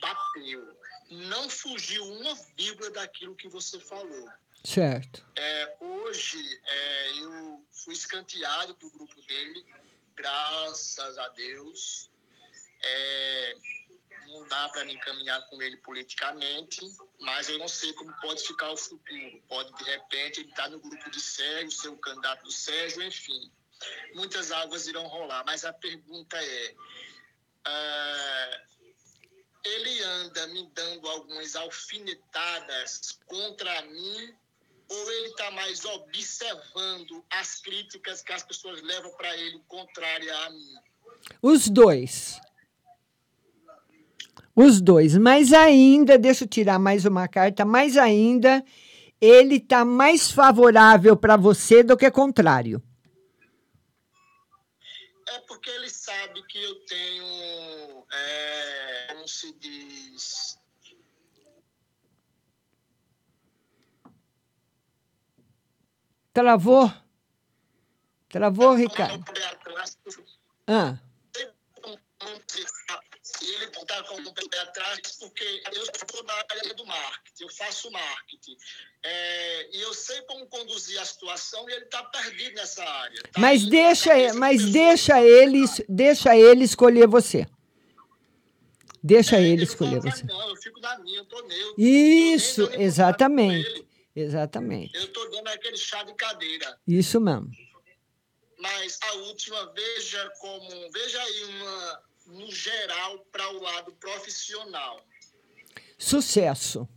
[0.00, 0.78] bateu.
[1.10, 4.28] Não fugiu uma vírgula daquilo que você falou.
[4.64, 5.24] Certo.
[5.36, 9.64] É, hoje é, eu fui escanteado do grupo dele,
[10.16, 12.10] graças a Deus.
[12.82, 13.56] É,
[14.28, 16.80] não dá para me encaminhar com ele politicamente,
[17.20, 19.42] mas eu não sei como pode ficar o futuro.
[19.48, 23.52] Pode, de repente, ele estar no grupo de Sérgio, ser o candidato do Sérgio, enfim.
[24.14, 26.74] Muitas águas irão rolar, mas a pergunta é:
[27.64, 28.60] ah,
[29.66, 34.34] ele anda me dando algumas alfinetadas contra mim
[34.88, 40.50] ou ele está mais observando as críticas que as pessoas levam para ele contrária a
[40.50, 40.74] mim?
[41.42, 42.40] Os dois.
[44.54, 45.16] Os dois.
[45.18, 48.64] Mas ainda, deixa eu tirar mais uma carta, mais ainda,
[49.20, 52.82] ele está mais favorável para você do que contrário.
[55.28, 58.85] É porque ele sabe que eu tenho, é,
[59.26, 60.56] como se diz,
[66.32, 66.92] Travou?
[68.28, 69.24] Travou, Ricardo?
[70.68, 70.98] Ah,
[73.42, 77.48] e ele está com o pé atrás porque eu estou na área do marketing, eu
[77.50, 78.56] faço marketing.
[79.02, 83.22] É, e eu sei como conduzir a situação e ele está perdido nessa área.
[83.22, 87.46] Tá Mas deixa, cabeça mas deixa ele, deixa ele escolher você.
[89.06, 90.24] Deixa ele escolher você.
[90.24, 91.80] Não, eu fico na minha, eu tô neutro.
[91.80, 93.86] Isso, exatamente.
[94.16, 94.96] Exatamente.
[94.96, 96.76] Eu tô dando aquele chá de cadeira.
[96.88, 97.48] Isso mesmo.
[98.58, 100.90] Mas a última, veja como.
[100.90, 105.00] Veja aí uma, no geral, para o lado profissional.
[105.96, 106.88] Sucesso.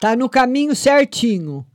[0.00, 1.66] Tá no caminho certinho.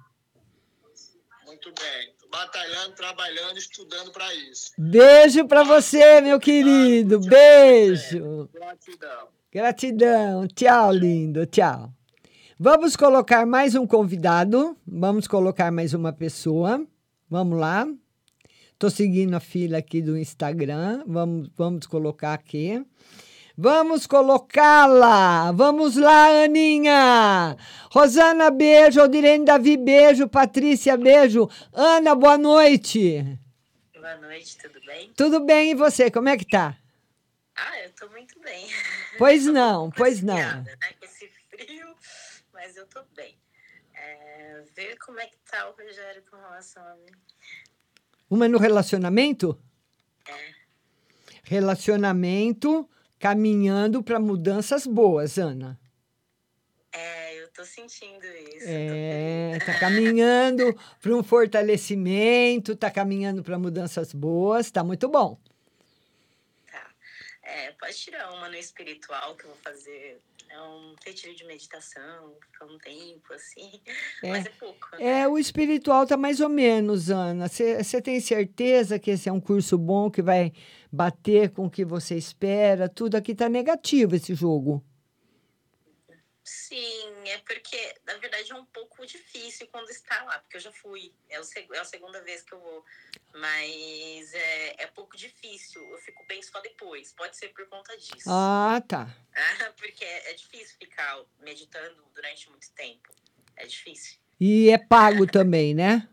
[1.46, 2.19] Muito bem.
[2.32, 4.72] Batalhando, trabalhando, estudando para isso.
[4.78, 7.20] Beijo para você, meu querido.
[7.20, 8.48] Beijo.
[8.54, 9.28] Gratidão.
[9.52, 10.48] Gratidão.
[10.48, 11.46] Tchau, lindo.
[11.48, 11.92] Tchau.
[12.60, 14.78] Vamos colocar mais um convidado.
[14.86, 16.86] Vamos colocar mais uma pessoa.
[17.28, 17.88] Vamos lá.
[18.78, 21.04] Tô seguindo a fila aqui do Instagram.
[21.08, 22.86] Vamos, vamos colocar aqui.
[23.62, 25.52] Vamos colocá-la.
[25.52, 27.58] Vamos lá, Aninha.
[27.92, 29.02] Rosana, beijo.
[29.02, 30.30] Aldirene Davi, beijo.
[30.30, 31.50] Patrícia, beijo.
[31.74, 33.38] Ana, boa noite.
[33.94, 35.12] Boa noite, tudo bem?
[35.14, 36.10] Tudo bem e você?
[36.10, 36.78] Como é que tá?
[37.54, 38.66] Ah, eu tô muito bem.
[39.18, 40.38] Pois não, pois não.
[40.38, 40.78] Né?
[40.98, 41.94] Com esse frio,
[42.54, 43.36] mas eu tô bem.
[43.94, 47.12] É, ver como é que tá o Rogério com relação a mim.
[48.30, 49.62] Uma no relacionamento?
[50.26, 50.54] É.
[51.44, 52.90] Relacionamento
[53.20, 55.80] caminhando para mudanças boas, Ana.
[56.92, 58.66] É, eu tô sentindo isso.
[58.66, 65.38] É, tá caminhando para um fortalecimento, tá caminhando para mudanças boas, tá muito bom.
[67.50, 70.22] É, pode tirar uma no espiritual que eu vou fazer.
[70.50, 73.80] É um retiro de meditação, fica um tempo, assim.
[74.24, 74.30] É.
[74.30, 74.88] Mas é pouco.
[74.94, 75.22] né?
[75.22, 77.48] É, o espiritual tá mais ou menos, Ana.
[77.48, 80.52] Você tem certeza que esse é um curso bom que vai
[80.92, 82.90] bater com o que você espera?
[82.90, 84.84] Tudo aqui tá negativo esse jogo.
[86.44, 90.72] Sim, é porque, na verdade, é um pouco difícil quando está lá, porque eu já
[90.72, 92.84] fui, é, o é a segunda vez que eu vou,
[93.34, 98.28] mas é, é pouco difícil, eu fico bem só depois, pode ser por conta disso.
[98.28, 99.16] Ah, tá.
[99.36, 103.10] Ah, porque é, é difícil ficar meditando durante muito tempo,
[103.56, 104.20] é difícil.
[104.40, 106.08] E é pago também, né?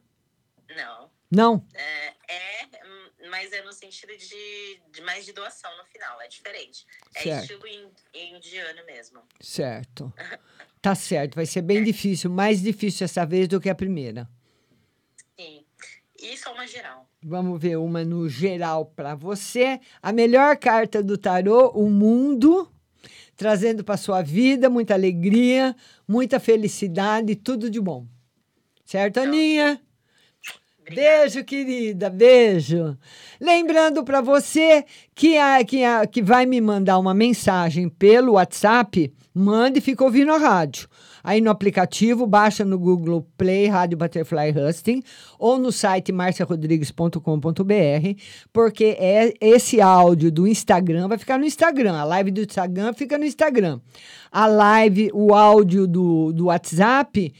[0.68, 1.66] Não, Não?
[1.74, 6.28] é, é, hum, mas é no sentido de, de mais de doação no final, é
[6.28, 6.86] diferente.
[7.14, 7.42] É Certo.
[7.42, 7.90] estilo in-
[8.36, 9.20] indiano mesmo.
[9.40, 10.12] Certo.
[10.82, 14.28] Tá certo, vai ser bem difícil, mais difícil essa vez do que a primeira.
[15.36, 15.64] Sim,
[16.16, 17.10] isso é uma geral.
[17.24, 19.80] Vamos ver uma no geral para você.
[20.00, 22.72] A melhor carta do tarô, o mundo,
[23.34, 25.74] trazendo para sua vida muita alegria,
[26.06, 28.06] muita felicidade, tudo de bom.
[28.84, 29.82] Certo, Aninha?
[30.88, 32.96] Beijo, querida, beijo.
[33.40, 34.84] Lembrando para você
[35.16, 40.04] que, a, que, a, que vai me mandar uma mensagem pelo WhatsApp, mande e fica
[40.04, 40.88] ouvindo a rádio.
[41.24, 45.02] Aí no aplicativo, baixa no Google Play Rádio Butterfly Husting
[45.40, 47.20] ou no site marciarodrigues.com.br,
[48.52, 51.96] porque é esse áudio do Instagram vai ficar no Instagram.
[51.96, 53.80] A live do Instagram fica no Instagram.
[54.30, 57.34] A live, o áudio do, do WhatsApp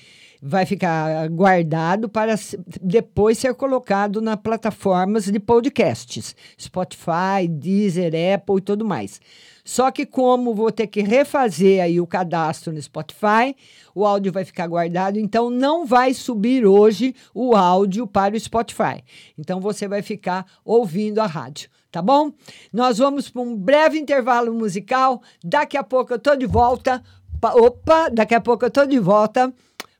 [0.49, 2.37] vai ficar guardado para
[2.81, 9.21] depois ser colocado nas plataformas de podcasts, Spotify, Deezer, Apple e tudo mais.
[9.65, 13.57] Só que como vou ter que refazer aí o cadastro no Spotify,
[13.93, 19.03] o áudio vai ficar guardado, então não vai subir hoje o áudio para o Spotify.
[19.37, 22.31] Então você vai ficar ouvindo a rádio, tá bom?
[22.73, 25.21] Nós vamos para um breve intervalo musical.
[25.43, 27.03] Daqui a pouco eu tô de volta.
[27.41, 29.53] Pa- Opa, daqui a pouco eu tô de volta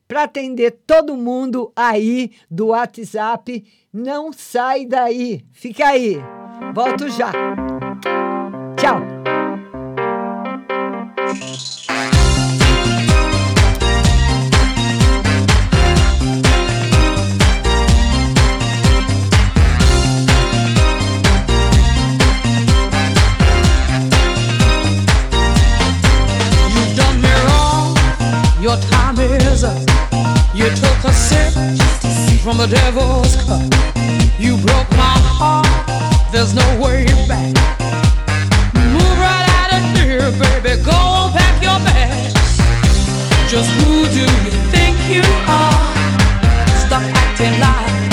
[0.07, 3.65] para atender todo mundo aí do WhatsApp.
[3.91, 6.17] Não sai daí, fica aí.
[6.73, 7.31] Volto já.
[8.77, 9.01] Tchau.
[28.59, 29.86] Your time is up.
[30.53, 31.53] You took a sip
[32.41, 33.61] from the devil's cup.
[34.39, 35.67] You broke my heart.
[36.31, 37.53] There's no way back.
[38.73, 40.81] Move right out of here, baby.
[40.83, 42.33] Go pack your bags.
[43.51, 45.83] Just who do you think you are?
[46.87, 48.11] Stop acting like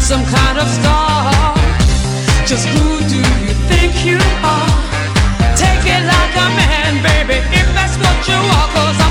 [0.00, 1.54] some kind of star.
[2.46, 4.72] Just who do you think you are?
[5.54, 8.68] Take it like a man, baby, if that's what you are.
[8.74, 9.05] Cause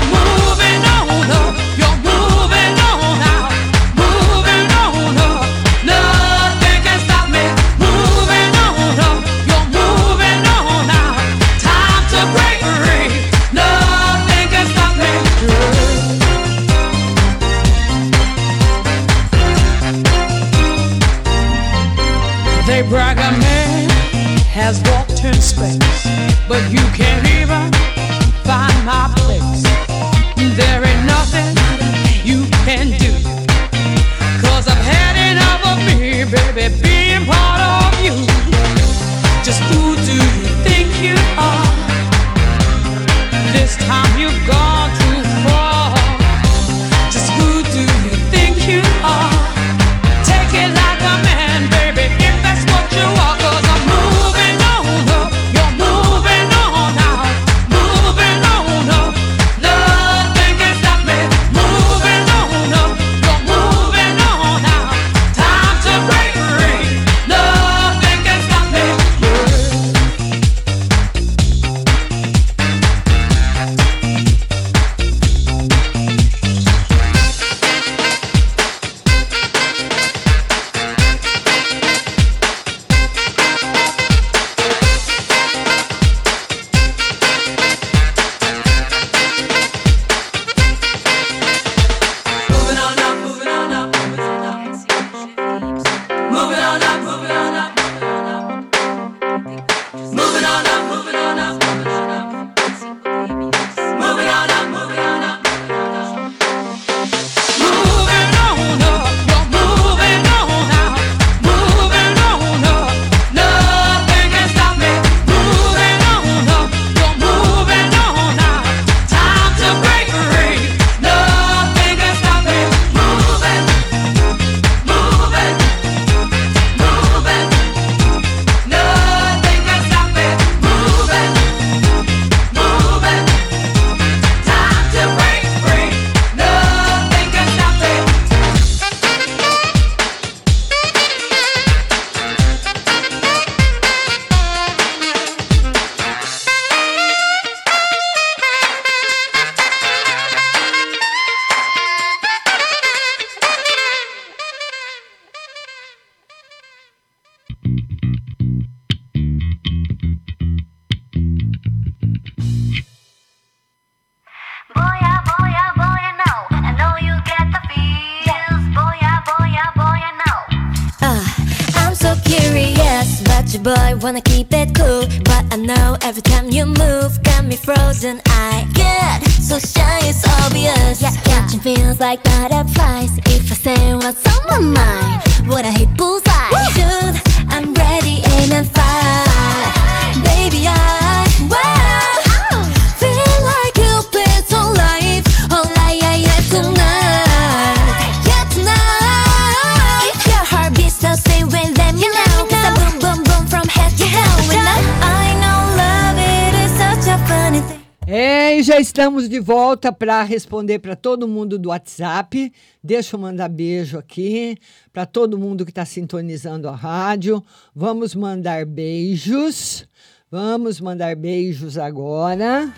[209.16, 212.52] estamos de volta para responder para todo mundo do WhatsApp.
[212.84, 214.58] Deixa eu mandar beijo aqui
[214.92, 217.42] para todo mundo que está sintonizando a rádio.
[217.74, 219.88] Vamos mandar beijos.
[220.30, 222.70] Vamos mandar beijos agora.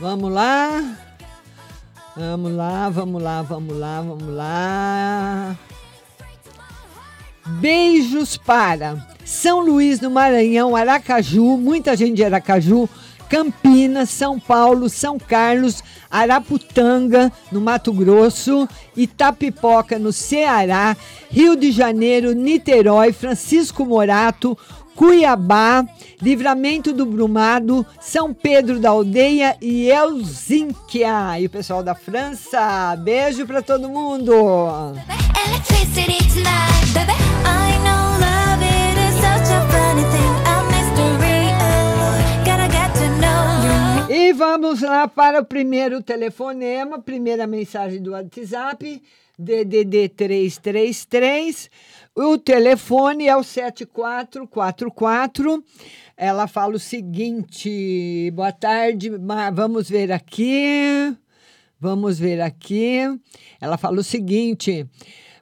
[0.00, 0.96] Vamos lá.
[2.16, 5.58] Vamos lá, vamos lá, vamos lá, vamos lá.
[7.60, 12.88] Beijos para São Luís no Maranhão, Aracaju, muita gente de Aracaju,
[13.30, 20.96] Campinas, São Paulo, São Carlos, Araputanga, no Mato Grosso, Itapipoca, no Ceará,
[21.30, 24.58] Rio de Janeiro, Niterói, Francisco Morato,
[24.96, 25.86] Cuiabá,
[26.20, 31.38] Livramento do Brumado, São Pedro da Aldeia e Elzinquia.
[31.38, 34.34] E o pessoal da França, beijo para todo mundo.
[44.30, 49.02] E vamos lá para o primeiro telefonema, primeira mensagem do WhatsApp,
[49.36, 51.68] DDD 333.
[52.14, 55.64] O telefone é o 7444.
[56.16, 59.10] Ela fala o seguinte: boa tarde,
[59.52, 61.12] vamos ver aqui.
[61.80, 62.98] Vamos ver aqui.
[63.60, 64.86] Ela fala o seguinte: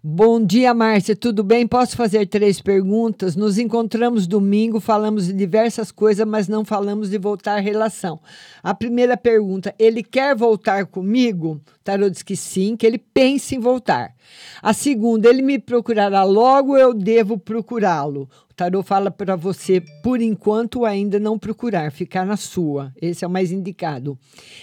[0.01, 1.66] Bom dia, Márcia, tudo bem?
[1.66, 3.34] Posso fazer três perguntas?
[3.34, 8.20] Nos encontramos domingo, falamos de diversas coisas, mas não falamos de voltar à relação.
[8.62, 11.61] A primeira pergunta: ele quer voltar comigo?
[11.82, 14.14] Tarô diz que sim, que ele pensa em voltar.
[14.62, 18.30] A segunda: ele me procurará logo eu devo procurá-lo?
[18.49, 22.92] O Tarô fala para você, por enquanto, ainda não procurar, ficar na sua.
[23.03, 24.16] Esse é o mais indicado.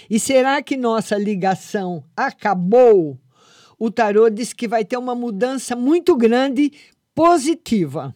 [0.09, 3.19] E será que nossa ligação acabou?
[3.85, 6.71] O tarô diz que vai ter uma mudança muito grande
[7.13, 8.15] positiva.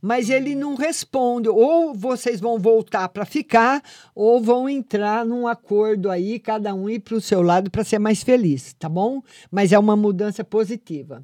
[0.00, 1.50] mas ele não responde.
[1.50, 3.82] Ou vocês vão voltar para ficar,
[4.14, 7.98] ou vão entrar num acordo aí, cada um ir para o seu lado para ser
[7.98, 9.22] mais feliz, tá bom?
[9.50, 11.22] Mas é uma mudança positiva.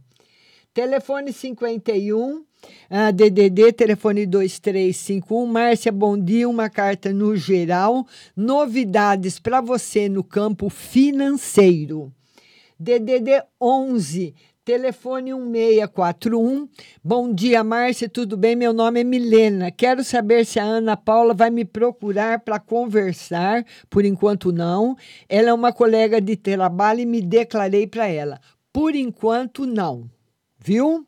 [0.75, 2.45] Telefone 51
[2.91, 5.47] ah, DDD, telefone 2351.
[5.47, 6.47] Márcia, bom dia.
[6.47, 8.07] Uma carta no geral.
[8.37, 12.13] Novidades para você no campo financeiro.
[12.81, 16.67] DDD 11, telefone 1641.
[17.05, 18.57] Bom dia, Márcia, tudo bem?
[18.57, 19.71] Meu nome é Milena.
[19.71, 23.67] Quero saber se a Ana Paula vai me procurar para conversar.
[23.91, 24.97] Por enquanto, não.
[25.29, 28.41] Ela é uma colega de trabalho e me declarei para ela.
[28.73, 30.09] Por enquanto, não.
[30.59, 31.07] Viu?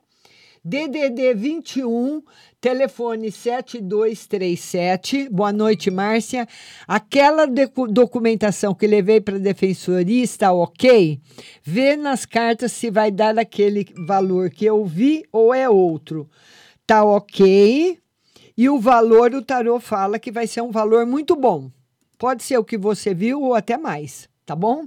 [0.65, 2.23] DDD 21,
[2.61, 5.29] telefone 7237.
[5.29, 6.47] Boa noite, Márcia.
[6.87, 11.19] Aquela documentação que levei para a defensoria está ok?
[11.65, 16.31] Vê nas cartas se vai dar aquele valor que eu vi ou é outro.
[16.87, 17.99] Tá ok.
[18.57, 21.73] E o valor, o tarô fala que vai ser um valor muito bom.
[22.17, 24.87] Pode ser o que você viu ou até mais, tá bom?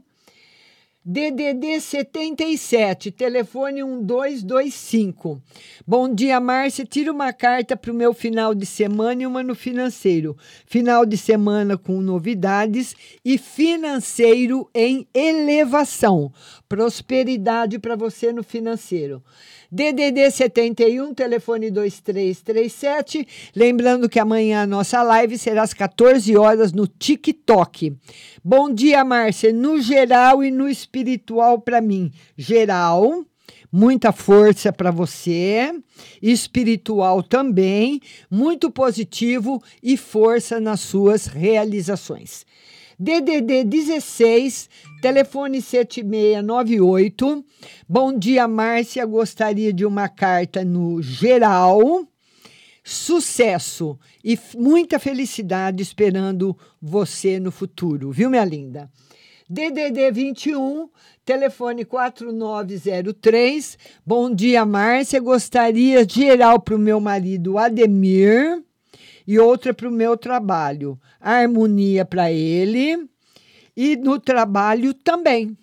[1.08, 5.40] DDD 77, telefone 1225.
[5.86, 6.84] Bom dia, Márcia.
[6.84, 10.36] Tira uma carta para o meu final de semana e uma no financeiro.
[10.66, 16.34] Final de semana com novidades e financeiro em elevação.
[16.68, 19.22] Prosperidade para você no financeiro.
[19.72, 23.28] DDD 71, telefone 2337.
[23.56, 27.94] Lembrando que amanhã a nossa live será às 14 horas no TikTok.
[28.44, 29.52] Bom dia, Márcia.
[29.52, 32.12] No geral e no espiritual para mim.
[32.38, 33.26] Geral,
[33.72, 35.74] muita força para você.
[36.22, 38.00] Espiritual também,
[38.32, 42.46] muito positivo e força nas suas realizações.
[42.98, 44.70] DDD 16,
[45.02, 47.46] telefone 7698.
[47.90, 49.06] Bom dia, Márcia.
[49.06, 52.08] Gostaria de uma carta no geral.
[52.88, 58.90] Sucesso e muita felicidade esperando você no futuro, viu, minha linda?
[59.50, 60.90] DDD 21,
[61.24, 63.78] telefone 4903.
[64.06, 65.20] Bom dia, Márcia.
[65.20, 68.64] Gostaria de geral para o meu marido Ademir
[69.28, 71.00] e outra para o meu trabalho.
[71.22, 73.08] Harmonia para ele
[73.78, 75.56] e no trabalho também.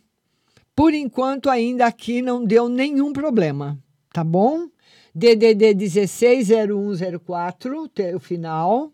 [0.77, 3.77] Por enquanto, ainda aqui não deu nenhum problema,
[4.13, 4.69] tá bom?
[5.15, 8.91] DDD 160104, te- o final.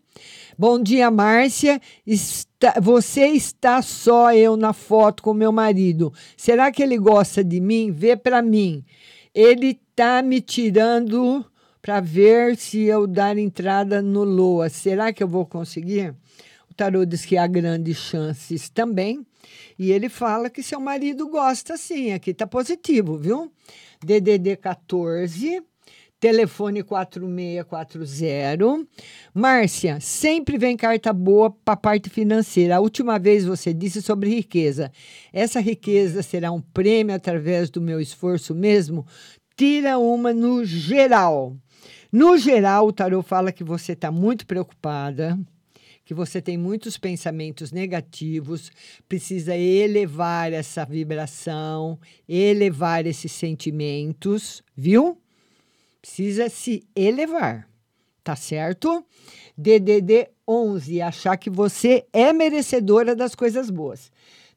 [0.59, 1.79] Bom dia, Márcia.
[2.05, 6.11] Está- você está só eu na foto com meu marido.
[6.35, 7.91] Será que ele gosta de mim?
[7.91, 8.83] Vê para mim.
[9.33, 11.45] Ele tá me tirando
[11.81, 14.67] para ver se eu dar entrada no Loa.
[14.67, 16.13] Será que eu vou conseguir?
[16.69, 19.25] O tarô diz que há grandes chances também.
[19.79, 22.11] E ele fala que seu marido gosta sim.
[22.11, 23.49] Aqui tá positivo, viu?
[24.03, 25.63] DDD 14,
[26.19, 28.85] telefone 4640.
[29.33, 32.75] Márcia, sempre vem carta boa para a parte financeira.
[32.75, 34.91] A última vez você disse sobre riqueza.
[35.31, 39.05] Essa riqueza será um prêmio através do meu esforço mesmo?
[39.55, 41.55] Tira uma no geral.
[42.11, 45.39] No geral, o tarô fala que você está muito preocupada,
[46.03, 48.71] que você tem muitos pensamentos negativos,
[49.07, 55.17] precisa elevar essa vibração, elevar esses sentimentos, viu?
[56.01, 57.67] Precisa se elevar,
[58.23, 59.05] tá certo?
[59.57, 64.11] DDD 11, achar que você é merecedora das coisas boas.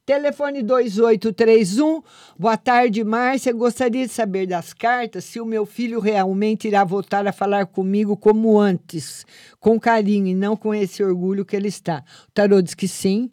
[0.05, 2.03] Telefone 2831.
[2.37, 3.53] Boa tarde, Márcia.
[3.53, 8.17] Gostaria de saber das cartas se o meu filho realmente irá voltar a falar comigo
[8.17, 9.25] como antes,
[9.61, 12.05] com carinho e não com esse orgulho que ele está.
[12.29, 13.31] O tarô diz que sim,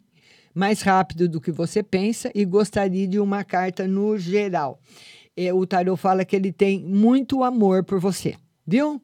[0.54, 4.80] mais rápido do que você pensa e gostaria de uma carta no geral.
[5.42, 8.34] É, o tarô fala que ele tem muito amor por você,
[8.66, 9.00] viu?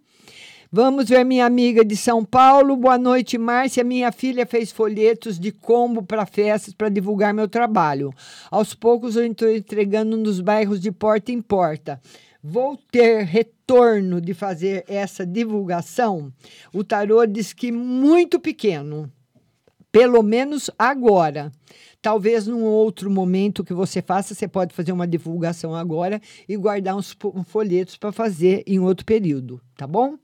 [0.71, 2.77] Vamos ver minha amiga de São Paulo.
[2.77, 3.83] Boa noite, Márcia.
[3.83, 8.13] Minha filha fez folhetos de combo para festas para divulgar meu trabalho.
[8.51, 11.99] Aos poucos eu estou entregando nos bairros de porta em porta.
[12.43, 16.31] Vou ter retorno de fazer essa divulgação?
[16.71, 19.11] O tarô diz que muito pequeno,
[19.91, 21.51] pelo menos agora.
[22.07, 26.95] Talvez num outro momento que você faça, você pode fazer uma divulgação agora e guardar
[26.95, 30.17] uns folhetos para fazer em outro período, tá bom?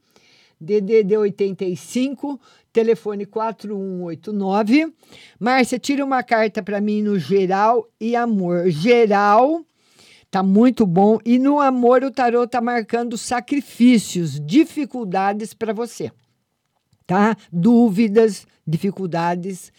[0.60, 2.40] DDD 85,
[2.72, 4.92] telefone 4189.
[5.40, 8.70] Márcia, tira uma carta para mim no geral e amor.
[8.70, 9.60] Geral
[10.30, 16.12] tá muito bom e no amor o tarô tá marcando sacrifícios, dificuldades para você.
[17.08, 17.36] Tá?
[17.52, 19.72] Dúvidas, dificuldades.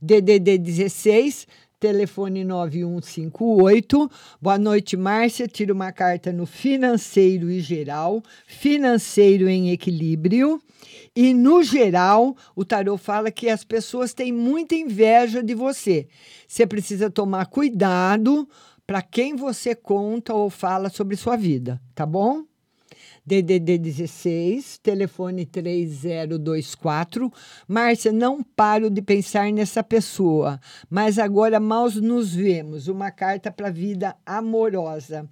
[0.00, 1.46] DDD 16,
[1.78, 4.10] telefone 9158.
[4.40, 5.46] Boa noite, Márcia.
[5.46, 10.60] Tira uma carta no financeiro e geral, financeiro em equilíbrio.
[11.14, 16.06] E no geral, o tarô fala que as pessoas têm muita inveja de você.
[16.46, 18.48] Você precisa tomar cuidado
[18.86, 22.44] para quem você conta ou fala sobre sua vida, tá bom?
[23.26, 27.32] DDD 16, telefone 3024.
[27.68, 32.88] Márcia, não paro de pensar nessa pessoa, mas agora mal nos vemos.
[32.88, 35.28] Uma carta para a vida amorosa.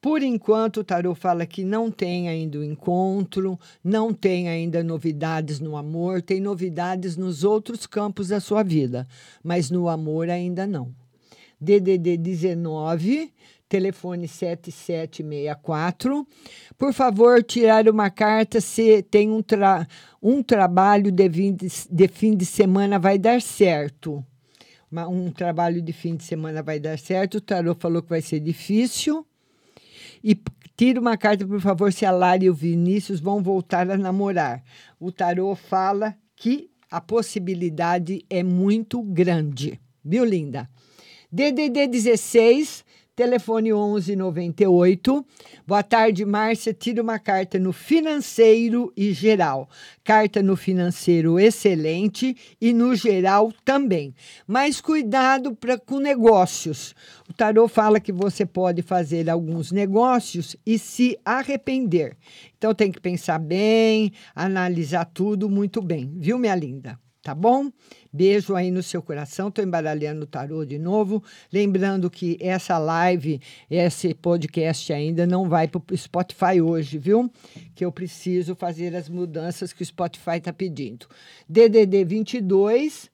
[0.00, 5.60] Por enquanto, o tarô fala que não tem ainda o encontro, não tem ainda novidades
[5.60, 9.06] no amor, tem novidades nos outros campos da sua vida,
[9.44, 10.94] mas no amor ainda não.
[11.60, 13.30] DDD 19,
[13.70, 16.26] telefone 7764.
[16.76, 19.86] Por favor, tirar uma carta se tem um, tra
[20.20, 24.22] um trabalho de, de fim de semana vai dar certo.
[24.90, 27.36] Uma, um trabalho de fim de semana vai dar certo.
[27.36, 29.24] O tarô falou que vai ser difícil.
[30.22, 30.36] E
[30.76, 34.64] tira uma carta, por favor, se a Lara e o Vinícius vão voltar a namorar.
[34.98, 39.80] O tarô fala que a possibilidade é muito grande.
[40.04, 40.68] Viu, linda?
[41.30, 42.84] DDD 16,
[43.20, 45.26] telefone 1198.
[45.66, 46.72] Boa tarde, Márcia.
[46.72, 49.68] Tira uma carta no financeiro e geral.
[50.02, 54.14] Carta no financeiro excelente e no geral também.
[54.46, 56.94] Mas cuidado pra, com negócios.
[57.28, 62.16] O tarô fala que você pode fazer alguns negócios e se arrepender.
[62.56, 66.98] Então tem que pensar bem, analisar tudo muito bem, viu, minha linda?
[67.22, 67.70] Tá bom?
[68.10, 69.48] Beijo aí no seu coração.
[69.48, 71.22] Estou embaralhando o tarô de novo.
[71.52, 73.40] Lembrando que essa live,
[73.70, 77.30] esse podcast ainda não vai para o Spotify hoje, viu?
[77.74, 81.06] Que eu preciso fazer as mudanças que o Spotify está pedindo.
[81.46, 83.10] DDD 22.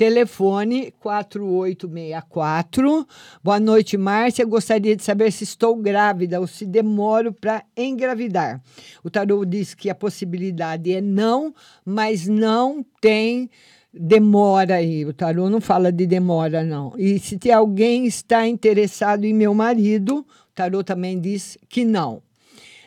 [0.00, 3.06] Telefone 4864.
[3.44, 4.46] Boa noite, Márcia.
[4.46, 8.62] Gostaria de saber se estou grávida ou se demoro para engravidar.
[9.04, 13.50] O tarô diz que a possibilidade é não, mas não tem
[13.92, 15.04] demora aí.
[15.04, 16.94] O tarô não fala de demora, não.
[16.96, 22.22] E se tem alguém está interessado em meu marido, o tarô também diz que não.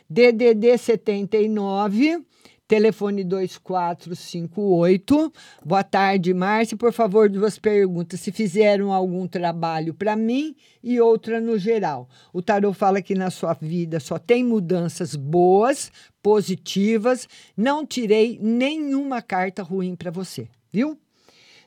[0.09, 2.23] DDD 79
[2.67, 5.33] telefone 2458.
[5.65, 6.75] Boa tarde, Márcia.
[6.77, 8.19] Por favor, duas perguntas.
[8.19, 12.07] Se fizeram algum trabalho para mim e outra no geral.
[12.31, 15.91] O tarot fala que na sua vida só tem mudanças boas,
[16.21, 17.27] positivas.
[17.55, 20.97] Não tirei nenhuma carta ruim para você, viu?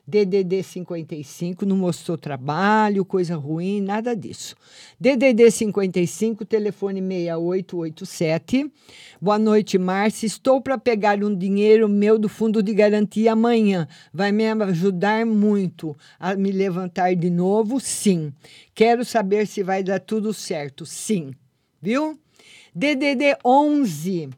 [0.07, 4.55] DDD 55 não mostrou trabalho, coisa ruim, nada disso.
[4.97, 8.71] DDD 55, telefone 6887.
[9.21, 10.25] Boa noite, Márcia.
[10.25, 13.85] Estou para pegar um dinheiro meu do fundo de garantia amanhã.
[14.13, 17.77] Vai me ajudar muito a me levantar de novo?
[17.77, 18.31] Sim.
[18.73, 20.85] Quero saber se vai dar tudo certo.
[20.85, 21.31] Sim.
[21.81, 22.17] Viu?
[22.73, 24.29] DDD 11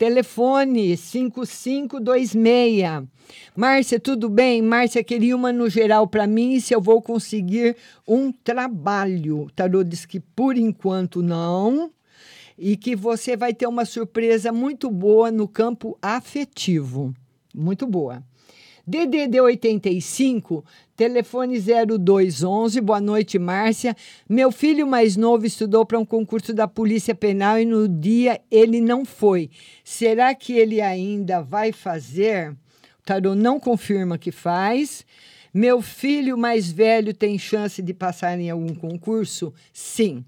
[0.00, 3.06] Telefone 5526.
[3.54, 4.62] Márcia, tudo bem?
[4.62, 7.76] Márcia, queria uma no geral para mim se eu vou conseguir
[8.08, 9.42] um trabalho.
[9.42, 11.90] O tarô diz que por enquanto não.
[12.56, 17.14] E que você vai ter uma surpresa muito boa no campo afetivo.
[17.54, 18.24] Muito boa.
[18.90, 20.64] DDD 85,
[20.96, 22.80] telefone 0211.
[22.80, 23.94] Boa noite, Márcia.
[24.28, 28.80] Meu filho mais novo estudou para um concurso da Polícia Penal e no dia ele
[28.80, 29.48] não foi.
[29.84, 32.50] Será que ele ainda vai fazer?
[32.50, 35.06] O tarô não confirma que faz.
[35.54, 39.54] Meu filho mais velho tem chance de passar em algum concurso?
[39.72, 40.24] Sim.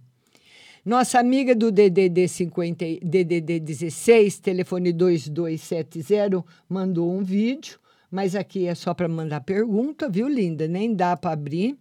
[0.84, 7.81] Nossa amiga do DDD 50, DDD 16, telefone 2270, mandou um vídeo
[8.12, 10.68] mas aqui é só para mandar pergunta, viu, linda?
[10.68, 11.78] Nem dá para abrir.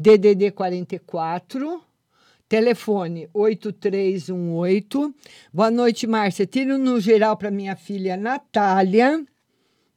[0.00, 1.82] DDD 44,
[2.48, 5.14] telefone 8318.
[5.52, 6.46] Boa noite, Márcia.
[6.46, 9.22] Tiro no geral para minha filha Natália.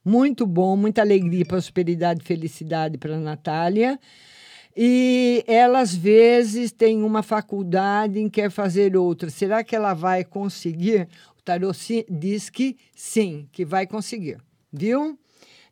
[0.04, 3.98] Muito bom, muita alegria, prosperidade, felicidade para Natália.
[4.76, 9.30] E ela, às vezes, tem uma faculdade e quer fazer outra.
[9.30, 11.08] Será que ela vai conseguir?
[11.38, 11.70] O tarô
[12.10, 14.36] diz que sim, que vai conseguir.
[14.70, 15.18] Viu?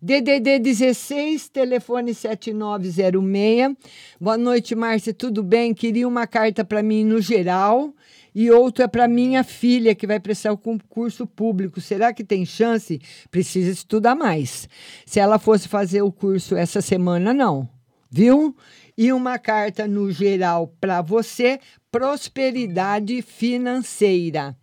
[0.02, 3.76] DDD 16, telefone 7906.
[4.18, 5.74] Boa noite, Márcia, tudo bem?
[5.74, 7.92] Queria uma carta para mim no geral
[8.34, 11.82] e outra para minha filha que vai prestar o concurso público.
[11.82, 12.98] Será que tem chance?
[13.30, 14.66] Precisa estudar mais.
[15.04, 17.68] Se ela fosse fazer o curso essa semana, não.
[18.10, 18.56] Viu?
[18.96, 21.60] E uma carta no geral para você,
[21.92, 24.56] prosperidade financeira.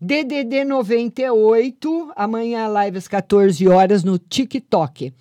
[0.00, 5.12] DDD 98, amanhã live às 14 horas no TikTok.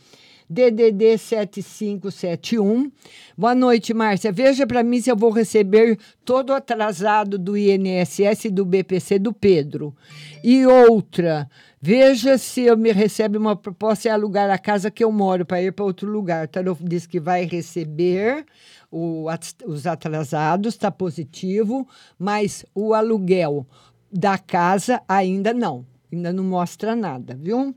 [0.49, 2.91] DDD 7571.
[3.35, 4.31] Boa noite, Márcia.
[4.31, 9.17] Veja para mim se eu vou receber todo o atrasado do INSS e do BPC
[9.17, 9.95] do Pedro.
[10.43, 11.49] E outra,
[11.81, 15.61] veja se eu me recebe uma proposta de alugar a casa que eu moro para
[15.61, 16.45] ir para outro lugar.
[16.45, 18.45] O tarô diz que vai receber
[18.91, 19.25] o
[19.65, 21.87] os atrasados, está positivo,
[22.19, 23.65] mas o aluguel
[24.13, 25.85] da casa ainda não.
[26.11, 27.75] Ainda não mostra nada, viu?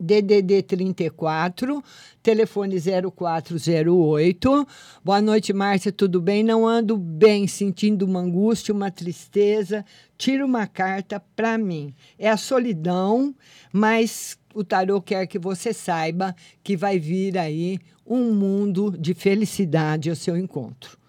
[0.00, 1.84] DDD 34,
[2.22, 4.66] telefone 0408.
[5.04, 6.42] Boa noite, Márcia, tudo bem?
[6.42, 9.84] Não ando bem, sentindo uma angústia, uma tristeza.
[10.16, 11.94] Tira uma carta para mim.
[12.18, 13.34] É a solidão,
[13.70, 16.34] mas o tarô quer que você saiba
[16.64, 20.99] que vai vir aí um mundo de felicidade ao seu encontro.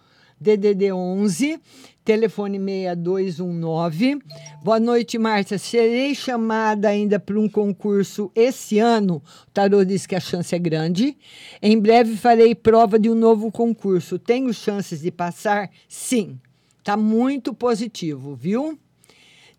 [0.42, 1.60] DDD 11,
[2.04, 4.20] telefone 6219.
[4.64, 5.60] Boa noite, Márcia.
[5.60, 9.22] Serei chamada ainda para um concurso esse ano.
[9.48, 11.16] O tarô diz que a chance é grande.
[11.62, 14.18] Em breve farei prova de um novo concurso.
[14.18, 15.70] Tenho chances de passar?
[15.88, 16.40] Sim.
[16.84, 18.80] Tá muito positivo, viu?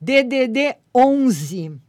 [0.01, 1.81] DDD 11.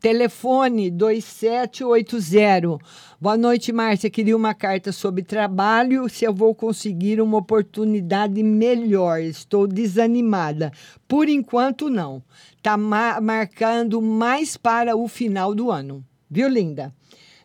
[0.00, 2.78] Telefone 2780.
[3.20, 4.08] Boa noite, Márcia.
[4.08, 9.20] Queria uma carta sobre trabalho, se eu vou conseguir uma oportunidade melhor.
[9.20, 10.70] Estou desanimada.
[11.08, 12.22] Por enquanto, não.
[12.56, 16.04] Está marcando mais para o final do ano.
[16.30, 16.94] Viu, linda?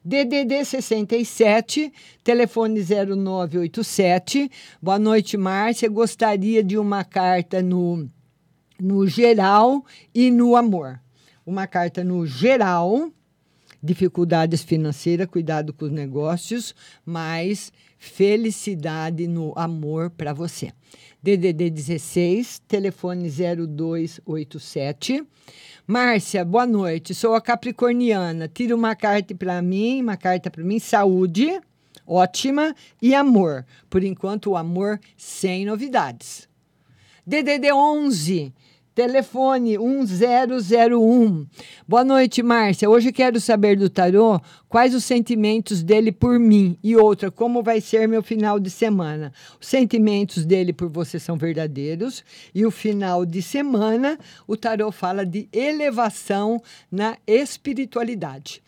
[0.06, 1.92] DDD 67,
[2.24, 4.52] telefone 0987.
[4.80, 5.90] Boa noite, Márcia.
[5.90, 8.08] Gostaria de uma carta no,
[8.80, 9.84] no geral
[10.14, 11.02] e no amor
[11.46, 13.12] uma carta no geral,
[13.82, 16.74] dificuldades financeiras, cuidado com os negócios,
[17.06, 20.72] mas felicidade no amor para você.
[21.22, 25.26] DDD 16, telefone 0287.
[25.86, 27.14] Márcia, boa noite.
[27.14, 28.48] Sou a Capricorniana.
[28.48, 31.60] Tira uma carta para mim, uma carta para mim, saúde,
[32.08, 33.66] ótima e amor.
[33.90, 36.48] Por enquanto, o amor sem novidades.
[37.26, 38.54] DDD 11,
[38.96, 41.48] Telefone 1001.
[41.88, 42.88] Boa noite, Márcia.
[42.88, 44.40] Hoje quero saber do tarô
[44.70, 49.34] quais os sentimentos dele por mim e outra, como vai ser meu final de semana.
[49.60, 52.24] Os sentimentos dele por você são verdadeiros
[52.54, 58.62] e o final de semana o tarô fala de elevação na espiritualidade.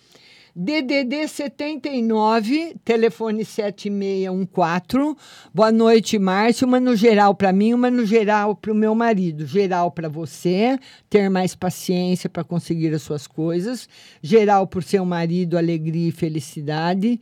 [0.58, 5.18] DDD 79, telefone 7614.
[5.53, 6.66] Boa noite, Márcio.
[6.66, 9.45] Uma no geral para mim, uma no geral para o meu marido.
[9.45, 10.80] Geral para você,
[11.10, 13.89] ter mais paciência para conseguir as suas coisas.
[14.22, 17.20] Geral para o seu marido, alegria e felicidade.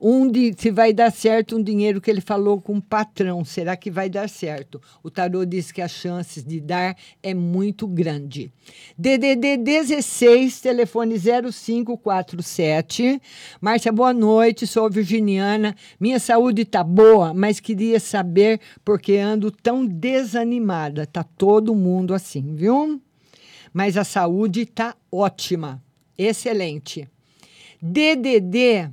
[0.00, 3.44] Um de, se vai dar certo um dinheiro que ele falou com o patrão.
[3.44, 4.80] Será que vai dar certo?
[5.02, 8.52] O tarô diz que as chances de dar é muito grande.
[8.96, 12.75] DDD 16, telefone 0547.
[13.60, 14.66] Márcia, boa noite.
[14.66, 15.74] Sou virginiana.
[15.98, 21.06] Minha saúde está boa, mas queria saber por que ando tão desanimada.
[21.06, 23.00] Tá todo mundo assim, viu?
[23.72, 25.82] Mas a saúde está ótima.
[26.16, 27.08] Excelente.
[27.80, 28.90] DDD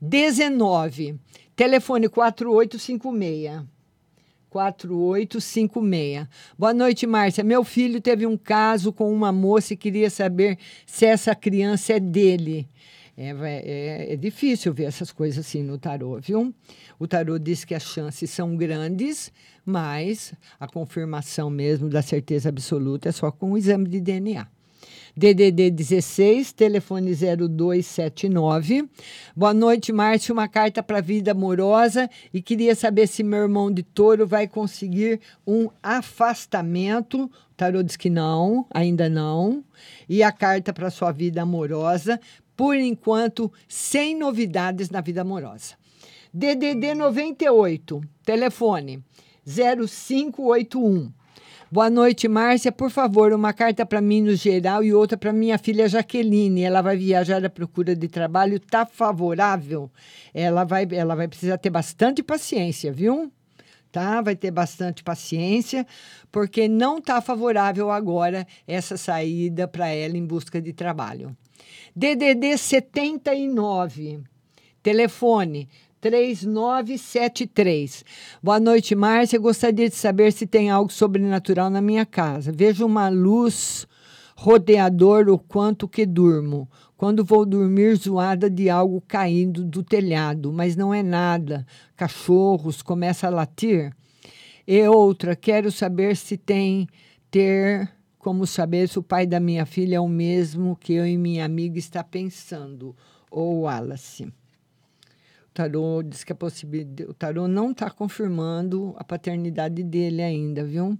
[0.00, 1.16] 19,
[1.56, 3.74] telefone 4856.
[4.54, 6.28] 4856.
[6.56, 7.42] Boa noite, Márcia.
[7.42, 12.00] Meu filho teve um caso com uma moça e queria saber se essa criança é
[12.00, 12.68] dele.
[13.16, 16.52] É, é, é, difícil ver essas coisas assim no tarô, viu?
[16.98, 19.32] O tarô diz que as chances são grandes,
[19.64, 24.48] mas a confirmação mesmo da certeza absoluta é só com o exame de DNA.
[25.16, 28.88] DDD 16, telefone 0279.
[29.36, 30.32] Boa noite, Márcio.
[30.32, 34.48] Uma carta para a vida amorosa e queria saber se meu irmão de touro vai
[34.48, 37.26] conseguir um afastamento.
[37.26, 39.62] O tarô diz que não, ainda não.
[40.08, 42.20] E a carta para sua vida amorosa,
[42.56, 45.74] por enquanto, sem novidades na vida amorosa.
[46.32, 49.02] DDD 98, telefone
[49.46, 51.12] 0581.
[51.70, 52.70] Boa noite, Márcia.
[52.70, 56.62] Por favor, uma carta para mim no geral e outra para minha filha Jaqueline.
[56.62, 58.60] Ela vai viajar à procura de trabalho.
[58.60, 59.90] Tá favorável?
[60.32, 63.32] Ela vai, ela vai precisar ter bastante paciência, viu?
[63.90, 64.20] Tá?
[64.20, 65.86] Vai ter bastante paciência,
[66.30, 71.36] porque não tá favorável agora essa saída para ela em busca de trabalho.
[71.94, 74.20] DDD 79.
[74.82, 75.68] Telefone
[76.00, 78.04] 3973.
[78.42, 79.38] Boa noite, Márcia.
[79.38, 82.52] Gostaria de saber se tem algo sobrenatural na minha casa.
[82.52, 83.88] Vejo uma luz
[84.36, 86.68] rodeador o quanto que durmo.
[86.96, 91.66] Quando vou dormir, zoada de algo caindo do telhado, mas não é nada.
[91.96, 93.90] Cachorros começa a latir.
[94.66, 96.86] E outra, quero saber se tem
[97.30, 97.93] ter
[98.24, 101.44] como saber se o pai da minha filha é o mesmo que eu e minha
[101.44, 102.96] amiga está pensando.
[103.30, 104.32] Ou Wallace.
[105.52, 110.98] tarô diz que a possibilidade, o tarô não está confirmando a paternidade dele ainda, viu?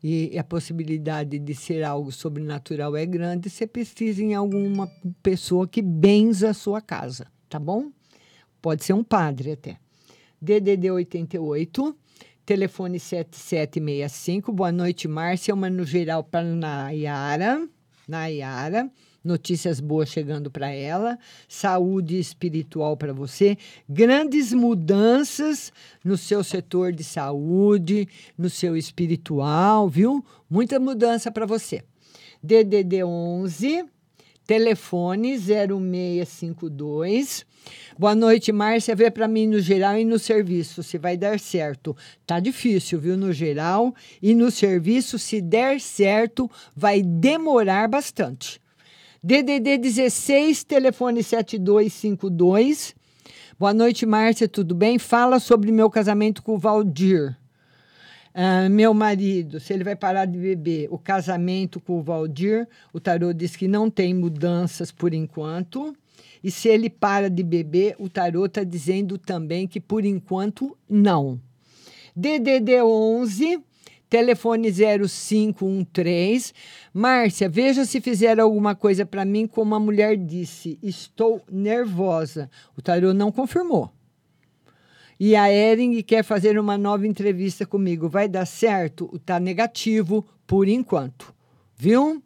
[0.00, 3.50] E a possibilidade de ser algo sobrenatural é grande.
[3.50, 4.88] Você precisa em alguma
[5.24, 7.90] pessoa que benza a sua casa, tá bom?
[8.62, 9.76] Pode ser um padre até.
[10.40, 11.96] DDD 88,
[12.50, 14.50] telefone 7765.
[14.50, 15.54] Boa noite, Márcia.
[15.54, 17.64] Uma no geral para Nayara.
[18.08, 18.90] Nayara.
[19.22, 25.70] Notícias boas chegando para ela, saúde espiritual para você, grandes mudanças
[26.02, 30.24] no seu setor de saúde, no seu espiritual, viu?
[30.48, 31.84] Muita mudança para você.
[32.42, 33.84] DDD 11
[34.44, 37.46] telefone 0652.
[37.98, 38.96] Boa noite, Márcia.
[38.96, 41.96] Vê para mim no geral e no serviço se vai dar certo.
[42.26, 43.16] Tá difícil, viu?
[43.16, 48.60] No geral e no serviço, se der certo, vai demorar bastante.
[49.22, 52.94] DDD 16, telefone 7252.
[53.58, 54.98] Boa noite, Márcia, tudo bem?
[54.98, 57.36] Fala sobre meu casamento com o Valdir.
[58.32, 62.98] Ah, meu marido, se ele vai parar de beber, o casamento com o Valdir, o
[62.98, 65.94] tarô diz que não tem mudanças por enquanto.
[66.42, 71.40] E se ele para de beber, o tarô está dizendo também que por enquanto não.
[72.16, 73.60] DDD 11,
[74.08, 76.52] telefone 0513.
[76.92, 80.78] Márcia, veja se fizer alguma coisa para mim, como a mulher disse.
[80.82, 82.50] Estou nervosa.
[82.76, 83.92] O tarô não confirmou.
[85.18, 88.08] E a Ering quer fazer uma nova entrevista comigo.
[88.08, 89.10] Vai dar certo?
[89.14, 91.34] Está negativo por enquanto.
[91.76, 92.22] Viu?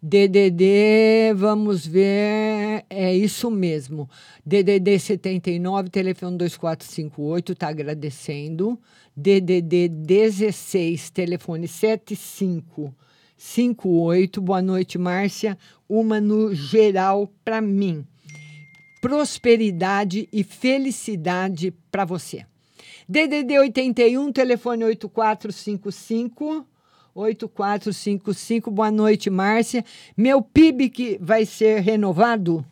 [0.00, 4.08] DDD, vamos ver, é isso mesmo.
[4.46, 8.80] DDD 79, telefone 2458, está agradecendo.
[9.16, 14.40] DDD 16, telefone 7558.
[14.40, 15.58] Boa noite, Márcia.
[15.88, 18.06] Uma no geral para mim.
[19.00, 22.46] Prosperidade e felicidade para você.
[23.08, 26.64] DDD 81, telefone 8455.
[27.18, 28.70] 8455.
[28.70, 29.84] Boa noite, Márcia.
[30.16, 32.64] Meu PIB que vai ser renovado?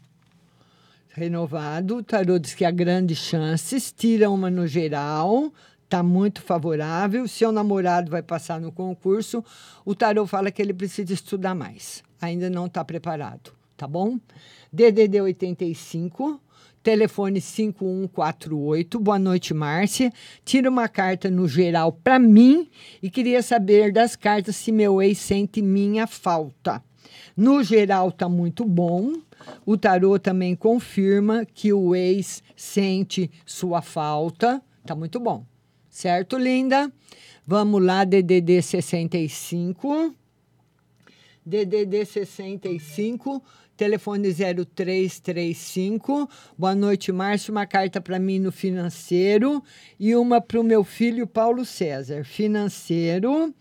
[1.11, 1.97] Renovado.
[1.97, 3.93] O tarô diz que há grandes chances.
[3.93, 5.53] Tira uma no geral.
[5.83, 7.27] Está muito favorável.
[7.27, 9.45] Seu namorado vai passar no concurso.
[9.85, 12.05] O tarô fala que ele precisa estudar mais.
[12.21, 13.53] Ainda não está preparado.
[13.77, 14.19] Tá bom?
[14.73, 16.41] DDD 85
[16.87, 19.01] telefone 5148.
[19.01, 20.13] Boa noite, Márcia.
[20.45, 22.71] Tira uma carta no geral para mim
[23.03, 26.81] e queria saber das cartas se meu ex sente minha falta.
[27.37, 29.15] No geral tá muito bom.
[29.67, 34.63] O tarô também confirma que o ex sente sua falta.
[34.87, 35.45] Tá muito bom.
[35.91, 36.89] Certo, linda?
[37.45, 40.15] Vamos lá, DDD 65.
[41.45, 43.43] DDD 65
[43.77, 46.29] telefone 0335.
[46.57, 47.53] Boa noite, Márcio.
[47.53, 49.63] Uma carta para mim no financeiro
[50.01, 52.25] e uma para o meu filho Paulo César.
[52.25, 53.55] Financeiro.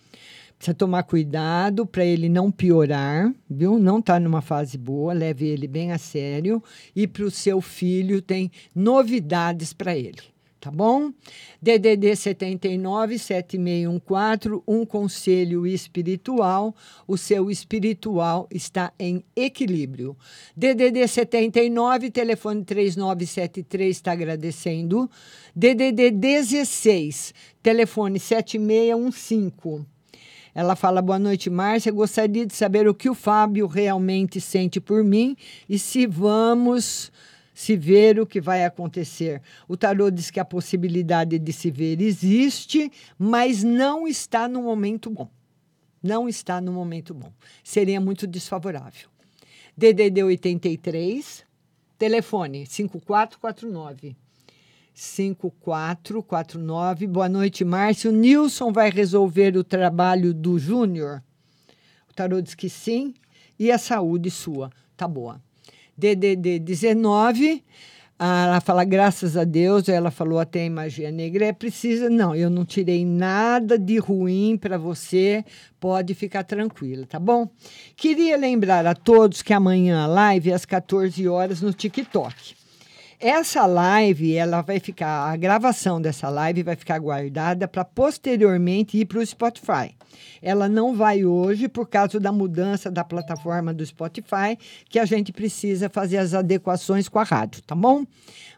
[0.57, 3.77] Precisa tomar cuidado para ele não piorar, viu?
[3.77, 6.63] Não está numa fase boa, leve ele bem a sério.
[6.95, 10.34] E para o seu filho, tem novidades para ele
[10.65, 11.13] tá bom?
[11.61, 16.75] DDD 79 7614, um conselho espiritual.
[17.07, 20.17] O seu espiritual está em equilíbrio.
[20.57, 25.07] DDD 79, telefone 3973 está agradecendo.
[25.55, 29.85] DDD 16, telefone 7615.
[30.55, 31.91] Ela fala: Boa noite, Márcia.
[31.91, 35.37] Gostaria de saber o que o Fábio realmente sente por mim
[35.69, 37.11] e se vamos
[37.55, 39.41] se ver o que vai acontecer.
[39.65, 45.09] O tarô diz que a possibilidade de se ver existe, mas não está no momento
[45.09, 45.31] bom.
[46.03, 47.31] Não está no momento bom.
[47.63, 49.07] Seria muito desfavorável.
[49.75, 51.43] DDD 83,
[51.97, 54.17] telefone 5449.
[54.93, 57.07] 5449.
[57.07, 58.11] Boa noite, Márcio.
[58.11, 61.23] Nilson vai resolver o trabalho do Júnior?
[62.09, 63.13] O tarô diz que sim.
[63.57, 65.41] E a saúde sua tá boa.
[65.97, 67.63] DDD 19.
[68.17, 72.09] Ela fala, graças a Deus, ela falou até em magia negra, é precisa.
[72.09, 75.43] Não, eu não tirei nada de ruim para você,
[75.79, 77.49] pode ficar tranquila, tá bom?
[77.95, 82.55] Queria lembrar a todos que amanhã a live é às 14 horas no TikTok.
[83.19, 89.05] Essa live, ela vai ficar, a gravação dessa live vai ficar guardada para posteriormente ir
[89.05, 89.95] para o Spotify.
[90.41, 94.57] Ela não vai hoje por causa da mudança da plataforma do Spotify,
[94.89, 98.05] que a gente precisa fazer as adequações com a rádio, tá bom?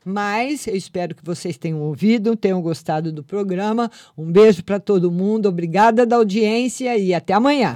[0.04, 3.92] Mas eu espero que vocês tenham ouvido, tenham gostado do programa.
[4.18, 7.76] Um beijo para todo mundo, obrigada da audiência e até amanhã.